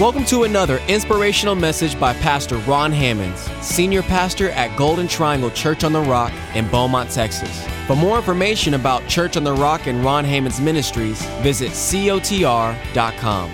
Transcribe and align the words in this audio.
Welcome 0.00 0.24
to 0.24 0.44
another 0.44 0.78
inspirational 0.88 1.54
message 1.54 2.00
by 2.00 2.14
Pastor 2.14 2.56
Ron 2.56 2.92
Hammonds, 2.92 3.42
Senior 3.60 4.00
Pastor 4.00 4.48
at 4.52 4.74
Golden 4.74 5.06
Triangle 5.06 5.50
Church 5.50 5.84
on 5.84 5.92
the 5.92 6.00
Rock 6.00 6.32
in 6.54 6.66
Beaumont, 6.70 7.10
Texas. 7.10 7.66
For 7.86 7.94
more 7.94 8.16
information 8.16 8.72
about 8.72 9.06
Church 9.06 9.36
on 9.36 9.44
the 9.44 9.52
Rock 9.52 9.86
and 9.86 10.02
Ron 10.02 10.24
Hammonds 10.24 10.62
Ministries, 10.62 11.22
visit 11.42 11.72
cotr.com. 11.72 13.52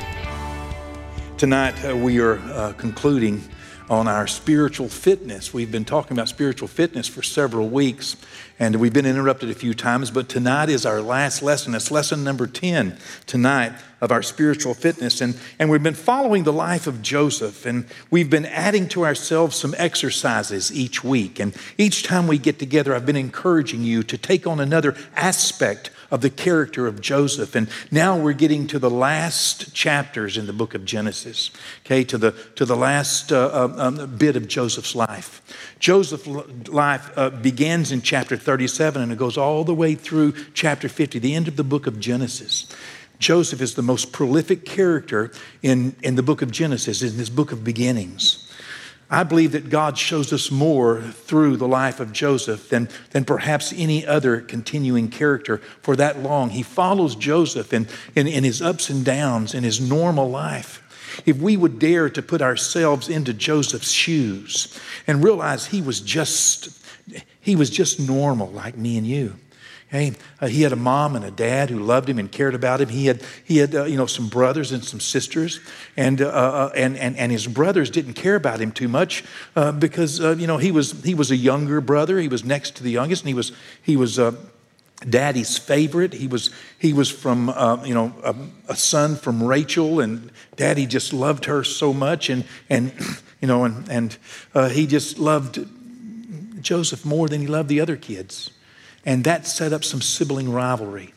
Tonight, 1.37 1.85
uh, 1.85 1.96
we 1.96 2.21
are 2.21 2.39
uh, 2.39 2.73
concluding 2.75 3.43
on 3.91 4.07
our 4.07 4.27
spiritual 4.27 4.89
fitness. 4.89 5.55
We've 5.55 5.73
been 5.73 5.84
talking 5.84 6.16
about 6.16 6.29
spiritual 6.29 6.68
fitness 6.68 7.09
for 7.09 7.23
several 7.23 7.68
weeks, 7.68 8.16
and 8.59 8.77
we've 8.77 8.93
been 8.93 9.07
interrupted 9.07 9.50
a 9.50 9.55
few 9.55 9.73
times, 9.73 10.11
but 10.11 10.29
tonight 10.29 10.68
is 10.68 10.84
our 10.84 11.00
last 11.00 11.43
lesson. 11.43 11.75
It's 11.75 11.91
lesson 11.91 12.23
number 12.23 12.46
10 12.46 12.98
tonight 13.27 13.73
of 14.01 14.12
our 14.12 14.23
spiritual 14.23 14.74
fitness. 14.74 15.20
And, 15.20 15.38
and 15.59 15.70
we've 15.70 15.82
been 15.82 15.95
following 15.95 16.45
the 16.45 16.52
life 16.52 16.87
of 16.87 17.01
Joseph, 17.01 17.65
and 17.65 17.87
we've 18.10 18.30
been 18.30 18.46
adding 18.46 18.88
to 18.91 19.06
ourselves 19.06 19.56
some 19.56 19.74
exercises 19.79 20.70
each 20.70 21.02
week. 21.02 21.41
And 21.41 21.55
each 21.79 22.02
time 22.02 22.27
we 22.27 22.38
get 22.38 22.59
together, 22.59 22.95
I've 22.95 23.07
been 23.07 23.16
encouraging 23.16 23.82
you 23.82 24.02
to 24.02 24.18
take 24.18 24.46
on 24.46 24.60
another 24.60 24.95
aspect 25.16 25.91
of 26.11 26.21
the 26.21 26.30
character 26.30 26.87
of 26.87 27.01
Joseph. 27.01 27.55
And 27.55 27.69
now 27.91 28.19
we're 28.19 28.33
getting 28.33 28.66
to 28.69 28.79
the 28.79 28.91
last 28.91 29.75
chapters 29.75 30.37
in 30.37 30.47
the 30.47 30.53
book 30.53 30.75
of 30.75 30.85
Genesis, 30.85 31.51
okay, 31.85 32.05
to 32.05 32.19
the, 32.19 32.33
to 32.57 32.65
the 32.65 32.77
last 32.77 33.33
uh, 33.33 33.47
uh 33.53 33.75
um, 33.79 34.16
bit 34.16 34.37
of 34.37 34.49
Joseph's 34.49 34.95
life. 34.95 35.43
Joseph's 35.79 36.27
life 36.69 37.11
uh, 37.16 37.30
begins 37.30 37.93
in 37.93 38.02
chapter 38.02 38.37
37 38.37 39.02
and 39.02 39.13
it 39.13 39.19
goes 39.19 39.37
all 39.37 39.65
the 39.65 39.75
way 39.75 39.95
through 39.95 40.33
chapter 40.55 40.89
50, 40.89 41.19
the 41.19 41.35
end 41.35 41.49
of 41.49 41.57
the 41.57 41.65
book 41.65 41.87
of 41.87 42.01
Genesis. 42.01 42.73
Joseph 43.19 43.61
is 43.61 43.75
the 43.75 43.83
most 43.83 44.13
prolific 44.13 44.65
character 44.65 45.33
in, 45.63 45.97
in 46.02 46.15
the 46.15 46.23
book 46.23 46.41
of 46.41 46.51
Genesis, 46.51 47.02
in 47.02 47.16
this 47.16 47.29
book 47.29 47.52
of 47.52 47.65
beginnings. 47.65 48.48
I 49.10 49.23
believe 49.23 49.52
that 49.52 49.70
God 49.70 49.96
shows 49.96 50.32
us 50.34 50.51
more 50.51 51.01
through 51.01 51.56
the 51.56 51.68
life 51.68 51.98
of 51.98 52.12
Joseph 52.12 52.68
than, 52.68 52.90
than 53.10 53.24
perhaps 53.24 53.73
any 53.74 54.06
other 54.06 54.40
continuing 54.40 55.09
character 55.09 55.59
for 55.80 55.96
that 55.96 56.23
long. 56.23 56.51
He 56.51 56.62
follows 56.62 57.16
Joseph 57.16 57.73
in, 57.73 57.88
in, 58.14 58.26
in 58.26 58.45
his 58.45 58.60
ups 58.60 58.90
and 58.90 59.04
downs, 59.04 59.54
in 59.54 59.64
his 59.64 59.80
normal 59.80 60.29
life. 60.29 60.82
If 61.24 61.38
we 61.38 61.56
would 61.56 61.79
dare 61.79 62.10
to 62.10 62.23
put 62.23 62.42
ourselves 62.42 63.09
into 63.09 63.32
Joseph's 63.32 63.90
shoes 63.90 64.78
and 65.06 65.25
realize 65.25 65.66
he 65.66 65.81
was 65.81 66.00
just, 66.00 66.69
he 67.41 67.56
was 67.56 67.70
just 67.70 67.98
normal 67.98 68.48
like 68.48 68.76
me 68.76 68.98
and 68.98 69.06
you. 69.06 69.36
Hey, 69.91 70.12
uh, 70.39 70.49
he 70.49 70.62
had 70.62 70.72
a 70.72 70.77
mom 70.77 71.17
and 71.17 71.25
a 71.25 71.31
dad 71.31 71.71
who 71.71 71.78
loved 71.78 72.11
him 72.11 72.19
and 72.19 72.31
cared 72.31 72.55
about 72.55 72.83
him. 72.83 72.91
He 72.91 73.06
had, 73.06 73.22
he 73.43 73.56
had 73.56 73.75
uh, 73.75 73.84
you 73.84 73.97
know, 73.97 74.05
some 74.05 74.28
brothers 74.28 74.71
and 74.71 74.84
some 74.84 75.00
sisters, 75.00 75.61
and, 75.97 76.21
uh, 76.21 76.28
uh 76.28 76.72
and, 76.77 76.94
and, 76.99 77.17
and 77.17 77.33
his 77.33 77.47
brothers 77.47 77.89
didn't 77.89 78.12
care 78.12 78.34
about 78.34 78.61
him 78.61 78.71
too 78.71 78.89
much 78.89 79.25
uh, 79.56 79.72
because, 79.72 80.21
uh, 80.21 80.37
you 80.37 80.47
know, 80.47 80.59
he 80.59 80.71
was, 80.71 81.03
he 81.05 81.15
was 81.15 81.31
a 81.31 81.37
younger 81.37 81.81
brother. 81.81 82.19
He 82.19 82.28
was 82.28 82.44
next 82.44 82.77
to 82.77 82.83
the 82.83 82.91
youngest, 82.91 83.22
and 83.22 83.28
he 83.28 83.34
was, 83.34 83.53
he 83.83 83.97
was 83.97 84.21
daddy's 85.09 85.56
favorite. 85.56 86.12
He 86.12 86.27
was, 86.27 86.50
he 86.78 86.93
was 86.93 87.11
from, 87.11 87.49
you 87.83 87.94
know, 87.94 88.12
a, 88.22 88.34
a, 88.69 88.77
son 88.77 89.16
from 89.16 89.43
Rachel, 89.43 90.00
and 90.00 90.31
daddy 90.56 90.84
just 90.84 91.15
loved 91.15 91.47
her 91.47 91.65
so 91.65 91.94
much, 91.94 92.28
and, 92.28 92.44
and 92.69 92.93
you 93.41 93.49
know, 93.49 93.65
and, 93.65 93.89
and 93.89 94.71
he 94.71 94.87
just 94.87 95.19
loved 95.19 95.66
Joseph 96.61 97.06
more 97.06 97.27
than 97.27 97.41
he 97.41 97.47
loved 97.47 97.71
the 97.71 97.81
other 97.81 97.97
kids. 97.97 98.50
And 99.04 99.25
that 99.25 99.47
set 99.47 99.72
up 99.72 99.84
some 99.84 100.03
sibling 100.03 100.53
rivalry. 100.53 101.15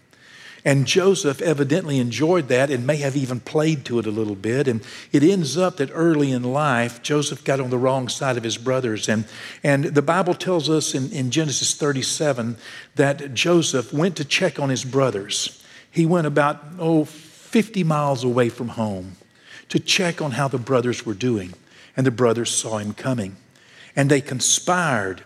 And 0.64 0.86
Joseph 0.86 1.42
evidently 1.42 1.98
enjoyed 1.98 2.48
that 2.50 2.70
and 2.70 2.86
may 2.86 2.98
have 2.98 3.16
even 3.16 3.40
played 3.40 3.84
to 3.86 3.98
it 3.98 4.06
a 4.06 4.12
little 4.12 4.36
bit. 4.36 4.68
And 4.68 4.82
it 5.12 5.24
ends 5.24 5.58
up 5.58 5.78
that 5.78 5.90
early 5.92 6.32
in 6.32 6.44
life, 6.44 7.02
Joseph 7.02 7.44
got 7.44 7.60
on 7.60 7.72
the 7.72 7.80
wrong 7.80 8.08
side 8.08 8.38
of 8.38 8.44
his 8.44 8.58
brothers. 8.58 9.10
And, 9.10 9.26
and 9.64 9.86
the 9.86 10.04
Bible 10.04 10.36
tells 10.36 10.70
us 10.70 10.94
in, 10.94 11.12
in 11.12 11.32
Genesis 11.32 11.74
37 11.74 12.58
that 12.96 13.34
Joseph 13.34 13.92
went 13.92 14.16
to 14.18 14.26
check 14.26 14.60
on 14.60 14.70
his 14.70 14.86
brothers. 14.86 15.64
He 15.90 16.06
went 16.06 16.28
about, 16.28 16.64
oh, 16.78 17.06
50 17.06 17.84
miles 17.84 18.24
away 18.24 18.50
from 18.50 18.70
home 18.70 19.18
to 19.70 19.80
check 19.80 20.22
on 20.22 20.32
how 20.32 20.48
the 20.48 20.60
brothers 20.60 21.06
were 21.06 21.16
doing. 21.16 21.54
And 21.98 22.06
the 22.06 22.12
brothers 22.12 22.52
saw 22.52 22.78
him 22.78 22.94
coming. 22.94 23.36
And 23.96 24.10
they 24.12 24.22
conspired 24.22 25.24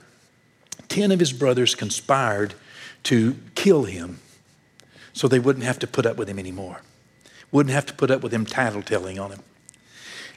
10 0.89 1.11
of 1.11 1.19
his 1.19 1.33
brothers 1.33 1.75
conspired 1.75 2.53
to 3.03 3.37
kill 3.55 3.83
him 3.83 4.19
so 5.13 5.27
they 5.27 5.39
wouldn't 5.39 5.65
have 5.65 5.79
to 5.79 5.87
put 5.87 6.05
up 6.05 6.17
with 6.17 6.27
him 6.27 6.39
anymore, 6.39 6.81
wouldn't 7.51 7.73
have 7.73 7.85
to 7.85 7.93
put 7.93 8.11
up 8.11 8.21
with 8.21 8.33
him 8.33 8.45
tattletelling 8.45 9.19
on 9.19 9.31
him. 9.31 9.41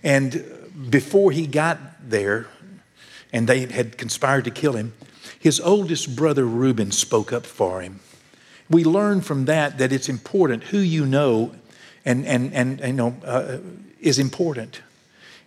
And 0.03 0.45
before 0.91 1.33
he 1.33 1.47
got 1.47 1.79
there, 2.09 2.47
and 3.33 3.49
they 3.49 3.67
had 3.67 3.99
conspired 3.99 4.45
to 4.45 4.51
kill 4.51 4.73
him, 4.75 4.95
his 5.39 5.61
oldest 5.61 6.17
brother 6.17 6.45
Reuben 6.45 6.91
spoke 6.91 7.33
up 7.33 7.45
for 7.45 7.83
him. 7.83 8.01
We 8.71 8.85
learn 8.85 9.21
from 9.21 9.47
that 9.47 9.79
that 9.79 9.93
it's 9.93 10.09
important 10.09 10.65
who 10.65 10.79
you 10.79 11.07
know 11.07 11.55
and, 12.05 12.27
and, 12.27 12.53
and, 12.55 12.81
and 12.81 12.89
you 12.89 12.93
know, 12.95 13.17
uh, 13.25 13.59
is 14.01 14.19
important. 14.19 14.81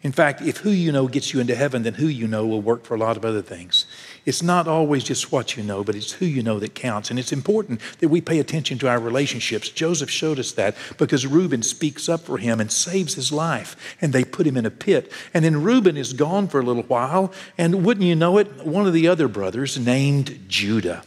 In 0.04 0.12
fact, 0.12 0.42
if 0.42 0.58
who 0.58 0.72
you 0.72 0.92
know 0.92 1.08
gets 1.08 1.34
you 1.34 1.40
into 1.40 1.56
heaven, 1.56 1.84
then 1.84 1.96
who 1.96 2.08
you 2.08 2.28
know 2.28 2.46
will 2.46 2.62
work 2.62 2.86
for 2.86 2.96
a 2.96 2.98
lot 2.98 3.18
of 3.18 3.26
other 3.26 3.42
things. 3.42 3.86
It's 4.26 4.44
not 4.44 4.68
always 4.68 5.04
just 5.04 5.32
what 5.32 5.58
you 5.58 5.64
know, 5.64 5.84
but 5.84 5.96
it's 5.96 6.14
who 6.14 6.26
you 6.26 6.44
know 6.44 6.60
that 6.60 6.76
counts. 6.76 7.10
And 7.10 7.18
it's 7.18 7.32
important 7.32 7.82
that 8.00 8.10
we 8.10 8.22
pay 8.22 8.40
attention 8.40 8.78
to 8.80 8.88
our 8.88 9.00
relationships. 9.00 9.70
Joseph 9.70 10.10
showed 10.10 10.38
us 10.38 10.52
that 10.54 10.76
because 10.98 11.26
Reuben 11.26 11.64
speaks 11.64 12.08
up 12.08 12.22
for 12.22 12.38
him 12.38 12.60
and 12.60 12.72
saves 12.72 13.16
his 13.16 13.32
life, 13.32 13.96
and 14.00 14.14
they 14.14 14.24
put 14.24 14.46
him 14.46 14.58
in 14.58 14.66
a 14.66 14.72
pit. 14.72 15.12
And 15.34 15.44
then 15.44 15.64
Reuben 15.64 15.98
is 15.98 16.14
gone 16.14 16.48
for 16.48 16.60
a 16.60 16.64
little 16.64 16.84
while, 16.84 17.34
and 17.58 17.84
wouldn't 17.84 18.06
you 18.06 18.16
know 18.16 18.38
it, 18.38 18.66
one 18.66 18.86
of 18.86 18.94
the 18.94 19.08
other 19.08 19.28
brothers 19.28 19.80
named 19.80 20.46
Judah. 20.48 21.04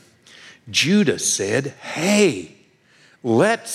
Judah 0.71 1.19
said, 1.19 1.69
Hey, 1.81 2.57
let's 3.23 3.71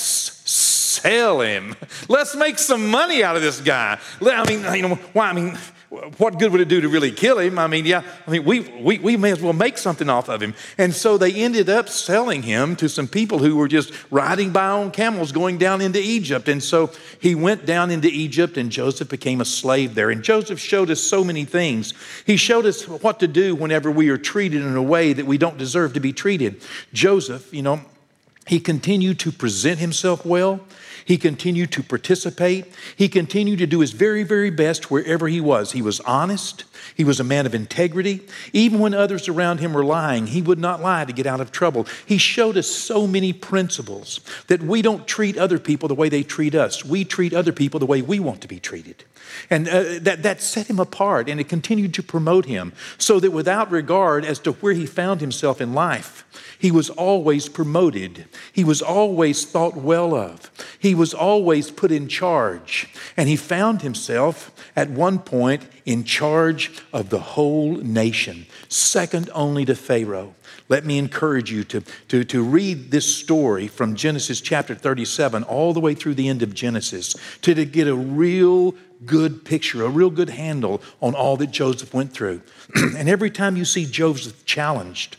sell 0.49 1.41
him. 1.41 1.75
Let's 2.07 2.35
make 2.35 2.59
some 2.59 2.89
money 2.89 3.23
out 3.23 3.35
of 3.35 3.41
this 3.41 3.61
guy. 3.61 3.99
I 4.21 4.45
mean, 4.47 4.75
you 4.75 4.81
know, 4.81 4.95
why? 5.13 5.29
I 5.29 5.33
mean, 5.33 5.57
what 5.89 6.37
good 6.37 6.51
would 6.51 6.61
it 6.61 6.67
do 6.67 6.81
to 6.81 6.87
really 6.87 7.11
kill 7.11 7.39
him? 7.39 7.57
I 7.57 7.65
mean, 7.65 7.83
yeah, 7.83 8.03
I 8.27 8.31
mean, 8.31 8.45
we, 8.45 8.59
we, 8.59 8.99
we 8.99 9.17
may 9.17 9.31
as 9.31 9.41
well 9.41 9.53
make 9.53 9.75
something 9.77 10.07
off 10.07 10.29
of 10.29 10.39
him. 10.39 10.53
And 10.77 10.93
so 10.93 11.17
they 11.17 11.33
ended 11.33 11.67
up 11.67 11.89
selling 11.89 12.43
him 12.43 12.75
to 12.75 12.87
some 12.87 13.07
people 13.07 13.39
who 13.39 13.55
were 13.55 13.67
just 13.67 13.91
riding 14.11 14.51
by 14.51 14.67
on 14.67 14.91
camels 14.91 15.31
going 15.31 15.57
down 15.57 15.81
into 15.81 15.99
Egypt. 15.99 16.47
And 16.47 16.61
so 16.61 16.91
he 17.19 17.33
went 17.33 17.65
down 17.65 17.89
into 17.89 18.07
Egypt, 18.07 18.55
and 18.57 18.71
Joseph 18.71 19.09
became 19.09 19.41
a 19.41 19.45
slave 19.45 19.95
there. 19.95 20.11
And 20.11 20.23
Joseph 20.23 20.59
showed 20.59 20.91
us 20.91 21.01
so 21.01 21.23
many 21.23 21.43
things. 21.43 21.95
He 22.23 22.37
showed 22.37 22.67
us 22.67 22.87
what 22.87 23.19
to 23.21 23.27
do 23.27 23.55
whenever 23.55 23.89
we 23.89 24.09
are 24.09 24.17
treated 24.17 24.61
in 24.61 24.75
a 24.75 24.83
way 24.83 25.13
that 25.13 25.25
we 25.25 25.39
don't 25.39 25.57
deserve 25.57 25.93
to 25.93 25.99
be 25.99 26.13
treated. 26.13 26.61
Joseph, 26.93 27.51
you 27.51 27.63
know, 27.63 27.81
he 28.49 28.59
continued 28.59 29.19
to 29.19 29.31
present 29.31 29.77
himself 29.77 30.25
well. 30.25 30.59
He 31.05 31.19
continued 31.19 31.71
to 31.73 31.83
participate. 31.83 32.65
He 32.95 33.07
continued 33.07 33.59
to 33.59 33.67
do 33.67 33.81
his 33.81 33.91
very, 33.91 34.23
very 34.23 34.49
best 34.49 34.89
wherever 34.89 35.27
he 35.27 35.39
was. 35.39 35.73
He 35.73 35.83
was 35.83 35.99
honest. 35.99 36.63
He 36.95 37.03
was 37.03 37.19
a 37.19 37.23
man 37.23 37.45
of 37.45 37.55
integrity. 37.55 38.21
Even 38.53 38.79
when 38.79 38.93
others 38.93 39.27
around 39.27 39.59
him 39.59 39.73
were 39.73 39.85
lying, 39.85 40.27
he 40.27 40.41
would 40.41 40.59
not 40.59 40.81
lie 40.81 41.05
to 41.05 41.13
get 41.13 41.25
out 41.25 41.41
of 41.41 41.51
trouble. 41.51 41.87
He 42.05 42.17
showed 42.17 42.57
us 42.57 42.67
so 42.67 43.07
many 43.07 43.33
principles 43.33 44.21
that 44.47 44.61
we 44.61 44.81
don't 44.81 45.07
treat 45.07 45.37
other 45.37 45.59
people 45.59 45.87
the 45.87 45.95
way 45.95 46.09
they 46.09 46.23
treat 46.23 46.55
us. 46.55 46.83
We 46.83 47.05
treat 47.05 47.33
other 47.33 47.51
people 47.51 47.79
the 47.79 47.85
way 47.85 48.01
we 48.01 48.19
want 48.19 48.41
to 48.41 48.47
be 48.47 48.59
treated. 48.59 49.03
And 49.49 49.67
uh, 49.67 49.99
that, 50.01 50.23
that 50.23 50.41
set 50.41 50.67
him 50.67 50.79
apart 50.79 51.29
and 51.29 51.39
it 51.39 51.49
continued 51.49 51.93
to 51.95 52.03
promote 52.03 52.45
him 52.45 52.73
so 52.97 53.19
that 53.19 53.31
without 53.31 53.71
regard 53.71 54.25
as 54.25 54.39
to 54.39 54.53
where 54.53 54.73
he 54.73 54.85
found 54.85 55.21
himself 55.21 55.61
in 55.61 55.73
life, 55.73 56.25
he 56.57 56.71
was 56.71 56.89
always 56.89 57.47
promoted. 57.47 58.25
He 58.51 58.63
was 58.63 58.81
always 58.81 59.45
thought 59.45 59.75
well 59.75 60.13
of. 60.13 60.51
He 60.77 60.93
was 60.93 61.13
always 61.13 61.71
put 61.71 61.91
in 61.91 62.07
charge. 62.07 62.89
And 63.15 63.29
he 63.29 63.35
found 63.35 63.81
himself 63.81 64.51
at 64.75 64.89
one 64.89 65.19
point 65.19 65.63
in 65.85 66.03
charge 66.03 66.71
of 66.93 67.09
the 67.09 67.19
whole 67.19 67.75
nation, 67.75 68.45
second 68.67 69.29
only 69.33 69.65
to 69.65 69.75
Pharaoh. 69.75 70.35
Let 70.67 70.85
me 70.85 70.97
encourage 70.97 71.51
you 71.51 71.63
to, 71.65 71.81
to, 72.09 72.23
to 72.25 72.43
read 72.43 72.91
this 72.91 73.15
story 73.15 73.67
from 73.67 73.95
Genesis 73.95 74.39
chapter 74.39 74.75
37 74.75 75.43
all 75.43 75.73
the 75.73 75.79
way 75.79 75.95
through 75.95 76.13
the 76.13 76.27
end 76.27 76.43
of 76.43 76.53
Genesis 76.53 77.15
to, 77.41 77.55
to 77.55 77.65
get 77.65 77.87
a 77.87 77.95
real 77.95 78.75
good 79.05 79.45
picture, 79.45 79.83
a 79.83 79.89
real 79.89 80.09
good 80.09 80.29
handle 80.29 80.81
on 81.01 81.15
all 81.15 81.37
that 81.37 81.51
Joseph 81.51 81.93
went 81.93 82.13
through. 82.13 82.41
and 82.75 83.09
every 83.09 83.31
time 83.31 83.57
you 83.57 83.65
see 83.65 83.85
Joseph 83.85 84.45
challenged, 84.45 85.17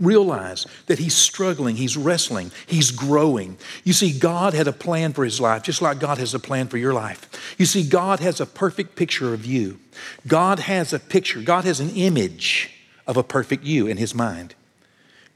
realize 0.00 0.66
that 0.86 0.98
he's 0.98 1.14
struggling, 1.14 1.76
he's 1.76 1.96
wrestling, 1.96 2.50
he's 2.66 2.90
growing. 2.90 3.58
You 3.84 3.92
see, 3.92 4.18
God 4.18 4.54
had 4.54 4.66
a 4.66 4.72
plan 4.72 5.12
for 5.12 5.24
his 5.24 5.40
life, 5.40 5.62
just 5.62 5.82
like 5.82 6.00
God 6.00 6.18
has 6.18 6.34
a 6.34 6.38
plan 6.38 6.68
for 6.68 6.78
your 6.78 6.94
life. 6.94 7.28
You 7.58 7.66
see, 7.66 7.86
God 7.86 8.20
has 8.20 8.40
a 8.40 8.46
perfect 8.46 8.96
picture 8.96 9.34
of 9.34 9.44
you. 9.44 9.78
God 10.26 10.60
has 10.60 10.92
a 10.92 10.98
picture, 10.98 11.42
God 11.42 11.64
has 11.64 11.80
an 11.80 11.90
image 11.90 12.70
of 13.06 13.16
a 13.16 13.22
perfect 13.22 13.64
you 13.64 13.86
in 13.86 13.98
his 13.98 14.14
mind. 14.14 14.54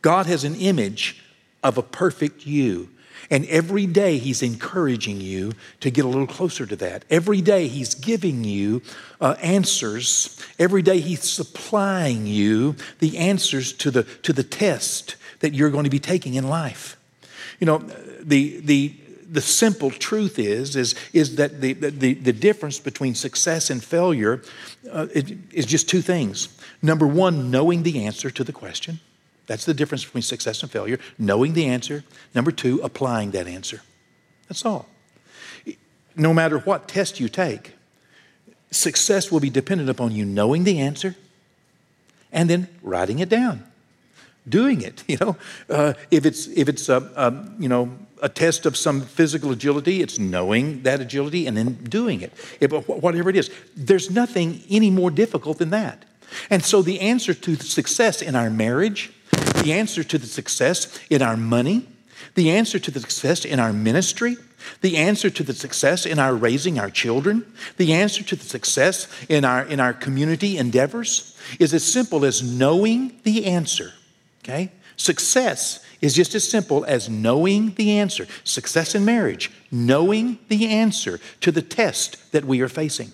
God 0.00 0.26
has 0.26 0.44
an 0.44 0.55
image 0.55 1.22
of 1.62 1.78
a 1.78 1.82
perfect 1.82 2.46
you. 2.46 2.90
And 3.35 3.45
every 3.47 3.87
day 3.87 4.19
he's 4.19 4.45
encouraging 4.45 5.21
you 5.21 5.55
to 5.81 5.91
get 5.91 6.05
a 6.05 6.09
little 6.09 6.29
closer 6.29 6.67
to 6.67 6.77
that. 6.77 7.05
Every 7.11 7.41
day 7.41 7.67
he's 7.67 7.97
giving 7.97 8.45
you 8.45 8.81
uh, 9.21 9.35
answers. 9.43 10.41
Every 10.57 10.83
day 10.83 11.01
he's 11.01 11.29
supplying 11.29 12.29
you 12.29 12.77
the 13.01 13.19
answers 13.19 13.73
to 13.73 13.91
the, 13.91 14.05
to 14.23 14.33
the 14.33 14.45
test 14.45 15.17
that 15.41 15.53
you're 15.53 15.71
going 15.71 15.83
to 15.83 15.91
be 15.91 15.99
taking 15.99 16.35
in 16.35 16.47
life. 16.47 16.97
You 17.59 17.67
know, 17.67 17.79
the, 18.21 18.61
the, 18.61 18.95
the 19.29 19.41
simple 19.41 19.91
truth 19.91 20.39
is, 20.39 20.77
is, 20.77 20.95
is 21.13 21.35
that 21.35 21.61
the, 21.61 21.73
the, 21.73 22.15
the 22.15 22.33
difference 22.33 22.79
between 22.79 23.17
success 23.17 23.69
and 23.69 23.83
failure 23.83 24.43
uh, 24.93 25.09
is 25.13 25.67
just 25.67 25.89
two 25.89 26.03
things. 26.03 26.57
Number 26.83 27.09
one, 27.09 27.51
knowing 27.51 27.83
the 27.83 28.07
answer 28.07 28.31
to 28.31 28.45
the 28.45 28.53
question. 28.53 29.01
That's 29.46 29.64
the 29.64 29.75
difference 29.75 30.05
between 30.05 30.23
success 30.23 30.62
and 30.62 30.70
failure. 30.70 30.99
Knowing 31.19 31.52
the 31.52 31.67
answer. 31.67 32.05
Number 32.35 32.50
two, 32.50 32.81
applying 32.82 33.32
that 33.32 33.46
answer. 33.46 33.82
That's 34.49 34.64
all. 34.64 34.88
No 36.17 36.32
matter 36.32 36.58
what 36.58 36.88
test 36.88 37.20
you 37.20 37.29
take, 37.29 37.73
success 38.70 39.31
will 39.31 39.41
be 39.41 39.50
dependent 39.50 39.91
upon 39.91 40.12
you 40.12 40.25
knowing 40.25 40.64
the 40.64 40.79
answer 40.81 41.17
and 42.32 42.50
then 42.50 42.69
writing 42.82 43.19
it 43.19 43.29
down, 43.29 43.64
doing 44.49 44.81
it. 44.82 45.02
You 45.08 45.19
know, 45.20 45.37
uh, 45.70 45.94
if 46.11 46.26
it's 46.26 46.47
if 46.49 46.69
it's 46.69 46.88
a, 46.88 46.97
a 47.17 47.62
you 47.62 47.69
know 47.69 47.97
a 48.23 48.29
test 48.29 48.67
of 48.67 48.76
some 48.76 49.02
physical 49.02 49.50
agility, 49.50 50.02
it's 50.02 50.19
knowing 50.19 50.82
that 50.82 51.00
agility 51.00 51.47
and 51.47 51.56
then 51.56 51.75
doing 51.85 52.23
it. 52.23 52.32
If, 52.61 52.73
uh, 52.73 52.81
whatever 52.81 53.31
it 53.31 53.37
is, 53.37 53.50
there's 53.76 54.11
nothing 54.11 54.62
any 54.70 54.90
more 54.90 55.11
difficult 55.11 55.58
than 55.58 55.70
that. 55.70 56.05
And 56.50 56.64
so 56.64 56.82
the 56.82 57.00
answer 57.00 57.35
to 57.35 57.55
success 57.56 58.23
in 58.23 58.35
our 58.35 58.50
marriage 58.50 59.12
the 59.63 59.73
answer 59.73 60.05
to 60.05 60.19
the 60.19 60.27
success 60.27 60.99
in 61.11 61.23
our 61.23 61.37
money, 61.37 61.87
the 62.35 62.51
answer 62.51 62.79
to 62.79 62.91
the 62.91 63.01
success 63.01 63.45
in 63.45 63.61
our 63.61 63.73
ministry, 63.73 64.37
the 64.81 64.97
answer 64.97 65.31
to 65.31 65.43
the 65.43 65.55
success 65.55 66.07
in 66.07 66.19
our 66.19 66.35
raising 66.35 66.79
our 66.79 66.91
children, 66.91 67.45
the 67.77 67.93
answer 67.93 68.23
to 68.25 68.37
the 68.37 68.45
success 68.45 69.09
in 69.29 69.45
our, 69.45 69.65
in 69.65 69.81
our 69.81 69.93
community 69.93 70.57
endeavors 70.57 71.39
is 71.59 71.75
as 71.75 71.85
simple 71.85 72.25
as 72.25 72.43
knowing 72.43 73.21
the 73.25 73.47
answer. 73.47 73.93
Okay? 74.43 74.73
Success 74.97 75.85
is 76.01 76.15
just 76.15 76.35
as 76.35 76.49
simple 76.49 76.85
as 76.85 77.09
knowing 77.09 77.75
the 77.75 77.99
answer. 77.99 78.27
Success 78.45 78.95
in 78.95 79.05
marriage, 79.05 79.51
knowing 79.71 80.39
the 80.49 80.69
answer 80.69 81.19
to 81.41 81.51
the 81.51 81.63
test 81.63 82.33
that 82.33 82.45
we 82.45 82.61
are 82.61 82.69
facing, 82.69 83.13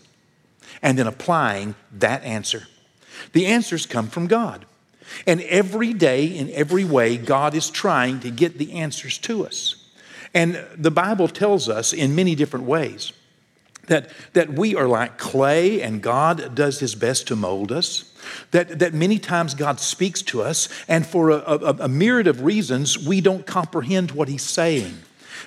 and 0.83 0.99
then 0.99 1.07
applying 1.07 1.75
that 1.93 2.23
answer. 2.25 2.67
The 3.33 3.47
answers 3.47 3.87
come 3.87 4.09
from 4.09 4.27
God. 4.27 4.67
And 5.27 5.41
every 5.43 5.93
day, 5.93 6.27
in 6.27 6.51
every 6.51 6.85
way, 6.85 7.17
God 7.17 7.55
is 7.55 7.71
trying 7.71 8.21
to 8.21 8.31
get 8.31 8.59
the 8.59 8.73
answers 8.73 9.19
to 9.19 9.47
us. 9.47 9.77
And 10.35 10.65
the 10.77 10.91
Bible 10.91 11.29
tells 11.29 11.69
us 11.69 11.93
in 11.93 12.15
many 12.15 12.35
different 12.35 12.67
ways 12.67 13.13
that, 13.87 14.11
that 14.35 14.53
we 14.53 14.77
are 14.77 14.87
like 14.87 15.19
clay 15.19 15.83
and 15.83 16.01
God 16.01 16.55
does 16.55 16.79
his 16.79 16.95
best 16.95 17.27
to 17.29 17.37
mold 17.37 17.73
us. 17.73 18.17
That, 18.53 18.79
that 18.79 18.95
many 18.95 19.19
times 19.19 19.55
God 19.55 19.81
speaks 19.81 20.23
to 20.23 20.43
us, 20.43 20.69
and 20.87 21.07
for 21.07 21.31
a, 21.31 21.39
a, 21.39 21.77
a 21.81 21.89
myriad 21.89 22.27
of 22.27 22.43
reasons, 22.43 22.99
we 22.99 23.21
don't 23.21 23.47
comprehend 23.47 24.11
what 24.11 24.29
he's 24.29 24.43
saying. 24.43 24.99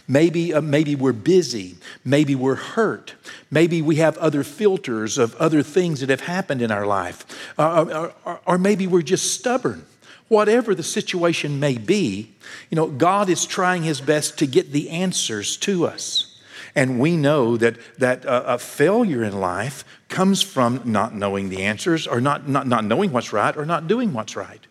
Maybe, 0.08 0.54
uh, 0.54 0.62
maybe 0.62 0.96
we're 0.96 1.14
busy. 1.14 1.76
Maybe 2.04 2.36
we're 2.36 2.56
hurt. 2.56 3.14
Maybe 3.52 3.82
we 3.82 3.96
have 3.98 4.18
other 4.18 4.44
filters 4.44 5.18
of 5.18 5.36
other 5.36 5.64
things 5.64 6.00
that 6.00 6.10
have 6.10 6.22
happened 6.22 6.62
in 6.62 6.72
our 6.72 6.86
life. 6.86 7.26
Uh, 7.58 7.86
or, 7.92 8.14
or, 8.26 8.40
or 8.46 8.58
maybe 8.58 8.88
we're 8.88 9.02
just 9.02 9.34
stubborn. 9.34 9.86
Whatever 10.28 10.74
the 10.74 10.84
situation 10.84 11.60
may 11.60 11.78
be, 11.78 12.32
you 12.70 12.76
know, 12.76 12.88
God 12.88 13.30
is 13.30 13.46
trying 13.46 13.84
His 13.84 14.02
best 14.02 14.40
to 14.40 14.48
get 14.48 14.72
the 14.72 14.90
answers 14.90 15.58
to 15.58 15.86
us. 15.86 16.40
And 16.76 17.00
we 17.00 17.16
know 17.16 17.58
that, 17.58 17.78
that 18.00 18.26
uh, 18.26 18.44
a 18.48 18.58
failure 18.58 19.24
in 19.24 19.40
life 19.40 19.86
comes 20.10 20.42
from 20.42 20.82
not 20.86 21.14
knowing 21.14 21.50
the 21.50 21.64
answers 21.64 22.08
or 22.08 22.20
not, 22.20 22.48
not, 22.48 22.68
not 22.68 22.84
knowing 22.84 23.12
what's 23.12 23.32
right 23.32 23.56
or 23.56 23.66
not 23.66 23.88
doing 23.88 24.14
what's 24.14 24.36
right. 24.36 24.62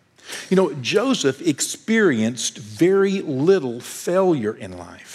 You 0.49 0.57
know, 0.57 0.73
Joseph 0.75 1.45
experienced 1.45 2.57
very 2.57 3.21
little 3.21 3.79
failure 3.79 4.53
in 4.53 4.77
life. 4.77 5.12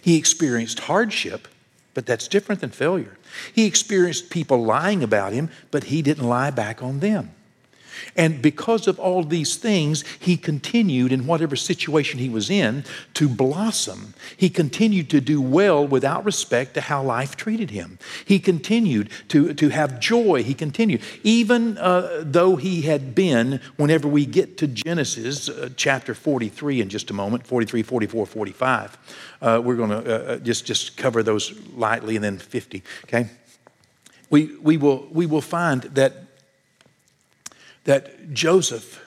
He 0.00 0.16
experienced 0.16 0.80
hardship, 0.80 1.48
but 1.94 2.06
that's 2.06 2.28
different 2.28 2.60
than 2.60 2.70
failure. 2.70 3.16
He 3.52 3.66
experienced 3.66 4.30
people 4.30 4.64
lying 4.64 5.02
about 5.02 5.32
him, 5.32 5.50
but 5.70 5.84
he 5.84 6.02
didn't 6.02 6.28
lie 6.28 6.50
back 6.50 6.82
on 6.82 7.00
them. 7.00 7.30
And 8.16 8.42
because 8.42 8.86
of 8.86 8.98
all 8.98 9.22
these 9.22 9.56
things, 9.56 10.04
he 10.18 10.36
continued 10.36 11.12
in 11.12 11.26
whatever 11.26 11.56
situation 11.56 12.18
he 12.18 12.28
was 12.28 12.50
in 12.50 12.84
to 13.14 13.28
blossom. 13.28 14.14
He 14.36 14.50
continued 14.50 15.10
to 15.10 15.20
do 15.20 15.40
well 15.40 15.86
without 15.86 16.24
respect 16.24 16.74
to 16.74 16.80
how 16.80 17.02
life 17.02 17.36
treated 17.36 17.70
him. 17.70 17.98
He 18.24 18.38
continued 18.38 19.10
to, 19.28 19.54
to 19.54 19.68
have 19.68 20.00
joy. 20.00 20.42
He 20.42 20.54
continued. 20.54 21.02
Even 21.22 21.78
uh, 21.78 22.22
though 22.24 22.56
he 22.56 22.82
had 22.82 23.14
been, 23.14 23.60
whenever 23.76 24.08
we 24.08 24.26
get 24.26 24.58
to 24.58 24.66
Genesis 24.66 25.48
uh, 25.48 25.70
chapter 25.76 26.14
43 26.14 26.80
in 26.80 26.88
just 26.88 27.10
a 27.10 27.14
moment 27.14 27.46
43, 27.46 27.82
44, 27.82 28.26
45, 28.26 28.98
uh, 29.40 29.60
we're 29.64 29.76
going 29.76 29.90
to 29.90 29.96
uh, 29.96 30.34
uh, 30.34 30.36
just, 30.38 30.64
just 30.64 30.96
cover 30.96 31.22
those 31.22 31.58
lightly 31.74 32.16
and 32.16 32.24
then 32.24 32.38
50, 32.38 32.82
okay? 33.04 33.28
We, 34.30 34.56
we, 34.56 34.76
will, 34.76 35.06
we 35.10 35.26
will 35.26 35.40
find 35.40 35.82
that 35.82 36.27
that 37.88 38.34
Joseph 38.34 39.02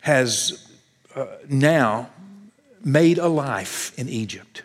has 0.00 0.66
uh, 1.14 1.26
now 1.50 2.08
made 2.82 3.18
a 3.18 3.28
life 3.28 3.92
in 3.98 4.08
Egypt. 4.08 4.62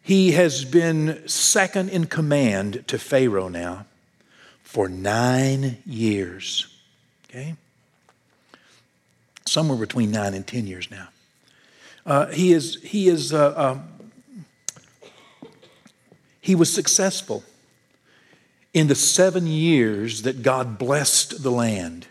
He 0.00 0.32
has 0.32 0.64
been 0.64 1.22
second 1.28 1.90
in 1.90 2.06
command 2.06 2.84
to 2.88 2.98
Pharaoh 2.98 3.48
now 3.48 3.84
for 4.62 4.88
nine 4.88 5.82
years. 5.84 6.66
Okay? 7.28 7.56
Somewhere 9.44 9.76
between 9.76 10.10
nine 10.10 10.32
and 10.32 10.46
ten 10.46 10.66
years 10.66 10.90
now. 10.90 11.08
Uh, 12.06 12.28
he 12.28 12.54
is, 12.54 12.80
he 12.82 13.08
is, 13.08 13.34
uh, 13.34 13.52
um, 13.54 13.86
he 16.40 16.54
was 16.54 16.72
successful 16.72 17.44
in 18.74 18.86
the 18.86 18.94
seven 18.94 19.46
years 19.46 20.22
that 20.22 20.42
God 20.42 20.78
blessed 20.78 21.42
the 21.42 21.50
land. 21.50 22.06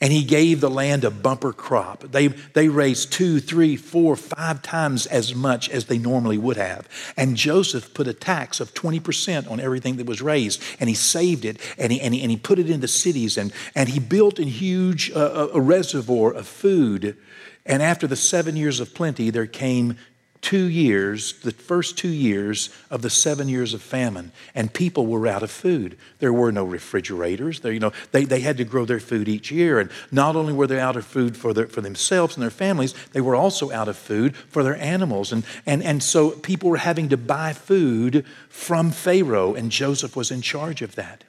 And 0.00 0.12
he 0.12 0.24
gave 0.24 0.60
the 0.60 0.70
land 0.70 1.04
a 1.04 1.10
bumper 1.10 1.52
crop. 1.52 2.02
They, 2.02 2.28
they 2.28 2.68
raised 2.68 3.12
two, 3.12 3.40
three, 3.40 3.76
four, 3.76 4.16
five 4.16 4.60
times 4.60 5.06
as 5.06 5.34
much 5.34 5.70
as 5.70 5.86
they 5.86 5.98
normally 5.98 6.36
would 6.36 6.56
have. 6.56 6.88
And 7.16 7.36
Joseph 7.36 7.94
put 7.94 8.08
a 8.08 8.12
tax 8.12 8.60
of 8.60 8.74
20% 8.74 9.50
on 9.50 9.60
everything 9.60 9.96
that 9.96 10.06
was 10.06 10.20
raised. 10.20 10.62
And 10.80 10.88
he 10.88 10.94
saved 10.94 11.44
it 11.44 11.58
and 11.78 11.92
he, 11.92 12.00
and 12.00 12.12
he, 12.12 12.20
and 12.22 12.30
he 12.30 12.36
put 12.36 12.58
it 12.58 12.68
into 12.68 12.88
cities. 12.88 13.38
And, 13.38 13.52
and 13.74 13.88
he 13.88 14.00
built 14.00 14.38
a 14.38 14.44
huge 14.44 15.10
uh, 15.12 15.48
a 15.54 15.60
reservoir 15.60 16.32
of 16.32 16.46
food. 16.46 17.16
And 17.64 17.82
after 17.82 18.06
the 18.06 18.16
seven 18.16 18.56
years 18.56 18.80
of 18.80 18.94
plenty, 18.94 19.30
there 19.30 19.46
came 19.46 19.96
two 20.44 20.66
years, 20.66 21.32
the 21.40 21.50
first 21.52 21.96
two 21.96 22.06
years 22.06 22.68
of 22.90 23.00
the 23.00 23.08
seven 23.08 23.48
years 23.48 23.72
of 23.72 23.80
famine, 23.80 24.30
and 24.54 24.70
people 24.70 25.06
were 25.06 25.26
out 25.26 25.42
of 25.42 25.50
food. 25.50 25.96
There 26.18 26.34
were 26.34 26.52
no 26.52 26.64
refrigerators. 26.64 27.60
There, 27.60 27.72
you 27.72 27.80
know, 27.80 27.94
they, 28.12 28.26
they 28.26 28.40
had 28.40 28.58
to 28.58 28.64
grow 28.64 28.84
their 28.84 29.00
food 29.00 29.26
each 29.26 29.50
year. 29.50 29.80
And 29.80 29.90
not 30.12 30.36
only 30.36 30.52
were 30.52 30.66
they 30.66 30.78
out 30.78 30.96
of 30.96 31.06
food 31.06 31.34
for, 31.34 31.54
their, 31.54 31.66
for 31.66 31.80
themselves 31.80 32.36
and 32.36 32.42
their 32.42 32.50
families, 32.50 32.94
they 33.12 33.22
were 33.22 33.34
also 33.34 33.72
out 33.72 33.88
of 33.88 33.96
food 33.96 34.36
for 34.36 34.62
their 34.62 34.76
animals. 34.76 35.32
And, 35.32 35.44
and, 35.64 35.82
and 35.82 36.02
so 36.02 36.32
people 36.32 36.68
were 36.68 36.76
having 36.76 37.08
to 37.08 37.16
buy 37.16 37.54
food 37.54 38.26
from 38.50 38.90
Pharaoh, 38.90 39.54
and 39.54 39.70
Joseph 39.70 40.14
was 40.14 40.30
in 40.30 40.42
charge 40.42 40.82
of 40.82 40.94
that. 40.96 41.24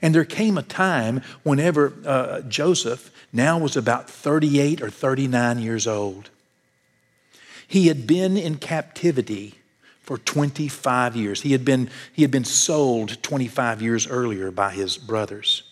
And 0.00 0.14
there 0.14 0.24
came 0.24 0.56
a 0.56 0.62
time 0.62 1.20
whenever 1.42 1.92
uh, 2.06 2.40
Joseph 2.40 3.10
now 3.30 3.58
was 3.58 3.76
about 3.76 4.08
38 4.08 4.80
or 4.80 4.88
39 4.88 5.58
years 5.58 5.86
old. 5.86 6.30
He 7.66 7.88
had 7.88 8.06
been 8.06 8.36
in 8.36 8.56
captivity 8.56 9.54
for 10.02 10.18
25 10.18 11.16
years. 11.16 11.42
He 11.42 11.52
had 11.52 11.64
been, 11.64 11.90
he 12.12 12.22
had 12.22 12.30
been 12.30 12.44
sold 12.44 13.22
25 13.22 13.80
years 13.80 14.06
earlier 14.06 14.50
by 14.50 14.70
his 14.70 14.98
brothers. 14.98 15.62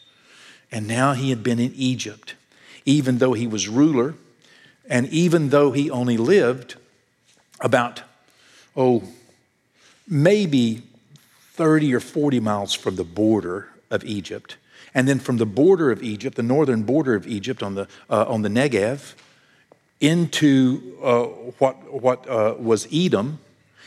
And 0.71 0.89
now 0.89 1.13
he 1.13 1.31
had 1.31 1.43
been 1.43 1.59
in 1.59 1.73
Egypt, 1.75 2.35
even 2.87 3.19
though 3.19 3.35
he 3.35 3.47
was 3.47 3.69
ruler, 3.69 4.15
and 4.89 5.07
even 5.11 5.51
though 5.51 5.73
he 5.73 5.91
only 5.91 6.17
lived 6.17 6.77
about, 7.61 8.03
oh, 8.75 9.03
maybe 10.09 10.83
30 11.53 11.95
or 11.95 12.01
40 12.01 12.41
miles 12.41 12.75
from 12.75 12.97
the 12.97 13.05
border 13.05 13.69
of 13.91 14.03
Egypt. 14.05 14.57
And 14.95 15.07
then 15.07 15.19
from 15.19 15.37
the 15.37 15.47
border 15.47 15.91
of 15.91 16.03
Egypt, 16.03 16.37
the 16.37 16.43
northern 16.43 16.83
border 16.83 17.15
of 17.15 17.27
Egypt 17.27 17.63
on 17.63 17.75
the, 17.75 17.87
uh, 18.11 18.25
on 18.27 18.43
the 18.43 18.49
Negev, 18.49 19.15
into 20.03 20.99
uh, 21.03 21.23
what, 21.59 21.93
what 21.93 22.29
uh, 22.29 22.57
was 22.59 22.87
Edom, 22.93 23.39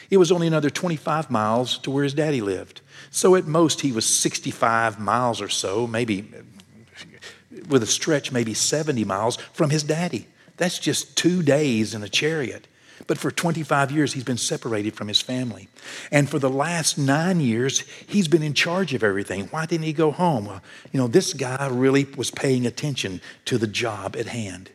it 0.10 0.18
was 0.18 0.32
only 0.32 0.48
another 0.48 0.70
25 0.70 1.30
miles 1.30 1.78
to 1.80 1.92
where 1.92 2.04
his 2.04 2.14
daddy 2.14 2.42
lived. 2.42 2.82
So 3.12 3.36
at 3.36 3.46
most, 3.46 3.82
he 3.82 3.92
was 3.92 4.06
65 4.06 5.00
miles 5.00 5.42
or 5.42 5.50
so, 5.50 5.86
maybe 5.86 6.26
with 7.68 7.84
a 7.84 7.88
stretch, 7.88 8.32
maybe 8.32 8.54
70 8.54 9.04
miles 9.04 9.38
from 9.54 9.70
his 9.70 9.84
daddy. 9.84 10.28
That's 10.58 10.80
just 10.80 11.18
two 11.18 11.44
days 11.44 11.94
in 11.94 12.02
a 12.02 12.10
chariot. 12.10 12.68
But 13.08 13.18
for 13.18 13.30
25 13.30 13.92
years, 13.92 14.14
he's 14.14 14.24
been 14.24 14.38
separated 14.38 14.96
from 14.96 15.10
his 15.10 15.22
family. 15.22 15.68
And 16.12 16.30
for 16.30 16.40
the 16.40 16.50
last 16.50 16.98
nine 16.98 17.42
years, 17.42 17.82
he's 18.08 18.30
been 18.30 18.42
in 18.42 18.54
charge 18.54 18.94
of 18.94 19.04
everything. 19.04 19.48
Why 19.48 19.66
didn't 19.66 19.86
he 19.86 19.94
go 19.94 20.12
home? 20.12 20.46
Well, 20.46 20.62
you 20.94 21.00
know, 21.00 21.08
this 21.08 21.34
guy 21.34 21.68
really 21.68 22.06
was 22.16 22.32
paying 22.32 22.66
attention 22.66 23.20
to 23.46 23.58
the 23.58 23.68
job 23.68 24.16
at 24.16 24.28
hand. 24.28 24.70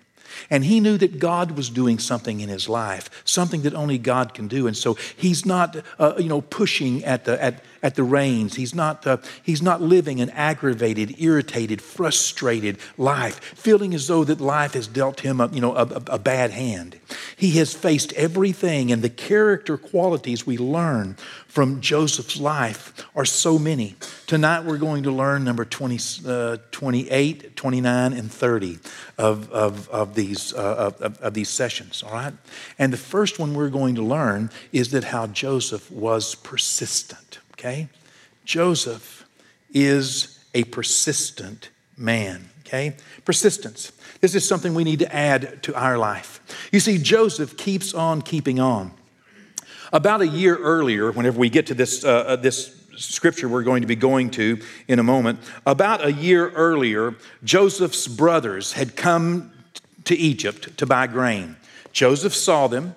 And 0.48 0.64
he 0.64 0.80
knew 0.80 0.96
that 0.98 1.18
God 1.18 1.52
was 1.52 1.70
doing 1.70 1.98
something 1.98 2.40
in 2.40 2.48
his 2.48 2.68
life, 2.68 3.22
something 3.24 3.62
that 3.62 3.74
only 3.74 3.98
God 3.98 4.34
can 4.34 4.48
do. 4.48 4.66
And 4.66 4.76
so 4.76 4.94
he's 5.16 5.44
not, 5.46 5.76
uh, 5.98 6.14
you 6.18 6.28
know, 6.28 6.40
pushing 6.40 7.04
at 7.04 7.24
the, 7.24 7.42
at, 7.42 7.62
at 7.82 7.94
the 7.94 8.02
reins. 8.02 8.56
He's 8.56 8.74
not, 8.74 9.06
uh, 9.06 9.18
he's 9.42 9.62
not 9.62 9.80
living 9.80 10.20
an 10.20 10.30
aggravated, 10.30 11.20
irritated, 11.20 11.80
frustrated 11.80 12.78
life, 12.96 13.40
feeling 13.40 13.94
as 13.94 14.06
though 14.06 14.24
that 14.24 14.40
life 14.40 14.74
has 14.74 14.86
dealt 14.86 15.20
him 15.20 15.40
a, 15.40 15.48
you 15.48 15.60
know, 15.60 15.74
a, 15.74 16.02
a 16.06 16.18
bad 16.18 16.50
hand. 16.50 16.98
He 17.36 17.52
has 17.52 17.74
faced 17.74 18.12
everything, 18.14 18.92
and 18.92 19.02
the 19.02 19.10
character 19.10 19.76
qualities 19.76 20.46
we 20.46 20.58
learn 20.58 21.16
from 21.46 21.80
Joseph's 21.80 22.40
life 22.40 22.92
are 23.14 23.24
so 23.24 23.58
many. 23.58 23.96
Tonight 24.30 24.64
we're 24.64 24.78
going 24.78 25.02
to 25.02 25.10
learn 25.10 25.42
number 25.42 25.64
20, 25.64 25.98
uh, 26.24 26.56
28, 26.70 27.56
29, 27.56 28.12
and 28.12 28.30
30 28.30 28.78
of, 29.18 29.50
of, 29.50 29.88
of, 29.88 30.14
these, 30.14 30.54
uh, 30.54 30.92
of, 31.00 31.18
of 31.18 31.34
these 31.34 31.48
sessions, 31.48 32.04
all 32.04 32.12
right? 32.12 32.32
And 32.78 32.92
the 32.92 32.96
first 32.96 33.40
one 33.40 33.54
we're 33.54 33.70
going 33.70 33.96
to 33.96 34.02
learn 34.02 34.50
is 34.70 34.92
that 34.92 35.02
how 35.02 35.26
Joseph 35.26 35.90
was 35.90 36.36
persistent 36.36 37.40
okay? 37.54 37.88
Joseph 38.44 39.26
is 39.72 40.38
a 40.54 40.62
persistent 40.62 41.70
man, 41.96 42.50
okay? 42.60 42.94
Persistence. 43.24 43.90
This 44.20 44.36
is 44.36 44.46
something 44.46 44.74
we 44.74 44.84
need 44.84 45.00
to 45.00 45.12
add 45.12 45.60
to 45.64 45.74
our 45.74 45.98
life. 45.98 46.40
You 46.70 46.78
see, 46.78 46.98
Joseph 46.98 47.56
keeps 47.56 47.92
on 47.92 48.22
keeping 48.22 48.60
on. 48.60 48.92
About 49.92 50.20
a 50.20 50.28
year 50.28 50.56
earlier, 50.56 51.10
whenever 51.10 51.36
we 51.36 51.50
get 51.50 51.66
to 51.66 51.74
this, 51.74 52.04
uh, 52.04 52.10
uh 52.10 52.36
this 52.36 52.79
scripture 52.96 53.48
we're 53.48 53.62
going 53.62 53.82
to 53.82 53.86
be 53.86 53.96
going 53.96 54.30
to 54.30 54.58
in 54.88 54.98
a 54.98 55.02
moment, 55.02 55.40
about 55.66 56.04
a 56.04 56.12
year 56.12 56.50
earlier, 56.50 57.14
Joseph's 57.44 58.08
brothers 58.08 58.72
had 58.72 58.96
come 58.96 59.52
to 60.04 60.16
Egypt 60.16 60.76
to 60.78 60.86
buy 60.86 61.06
grain. 61.06 61.56
Joseph 61.92 62.34
saw 62.34 62.66
them. 62.66 62.94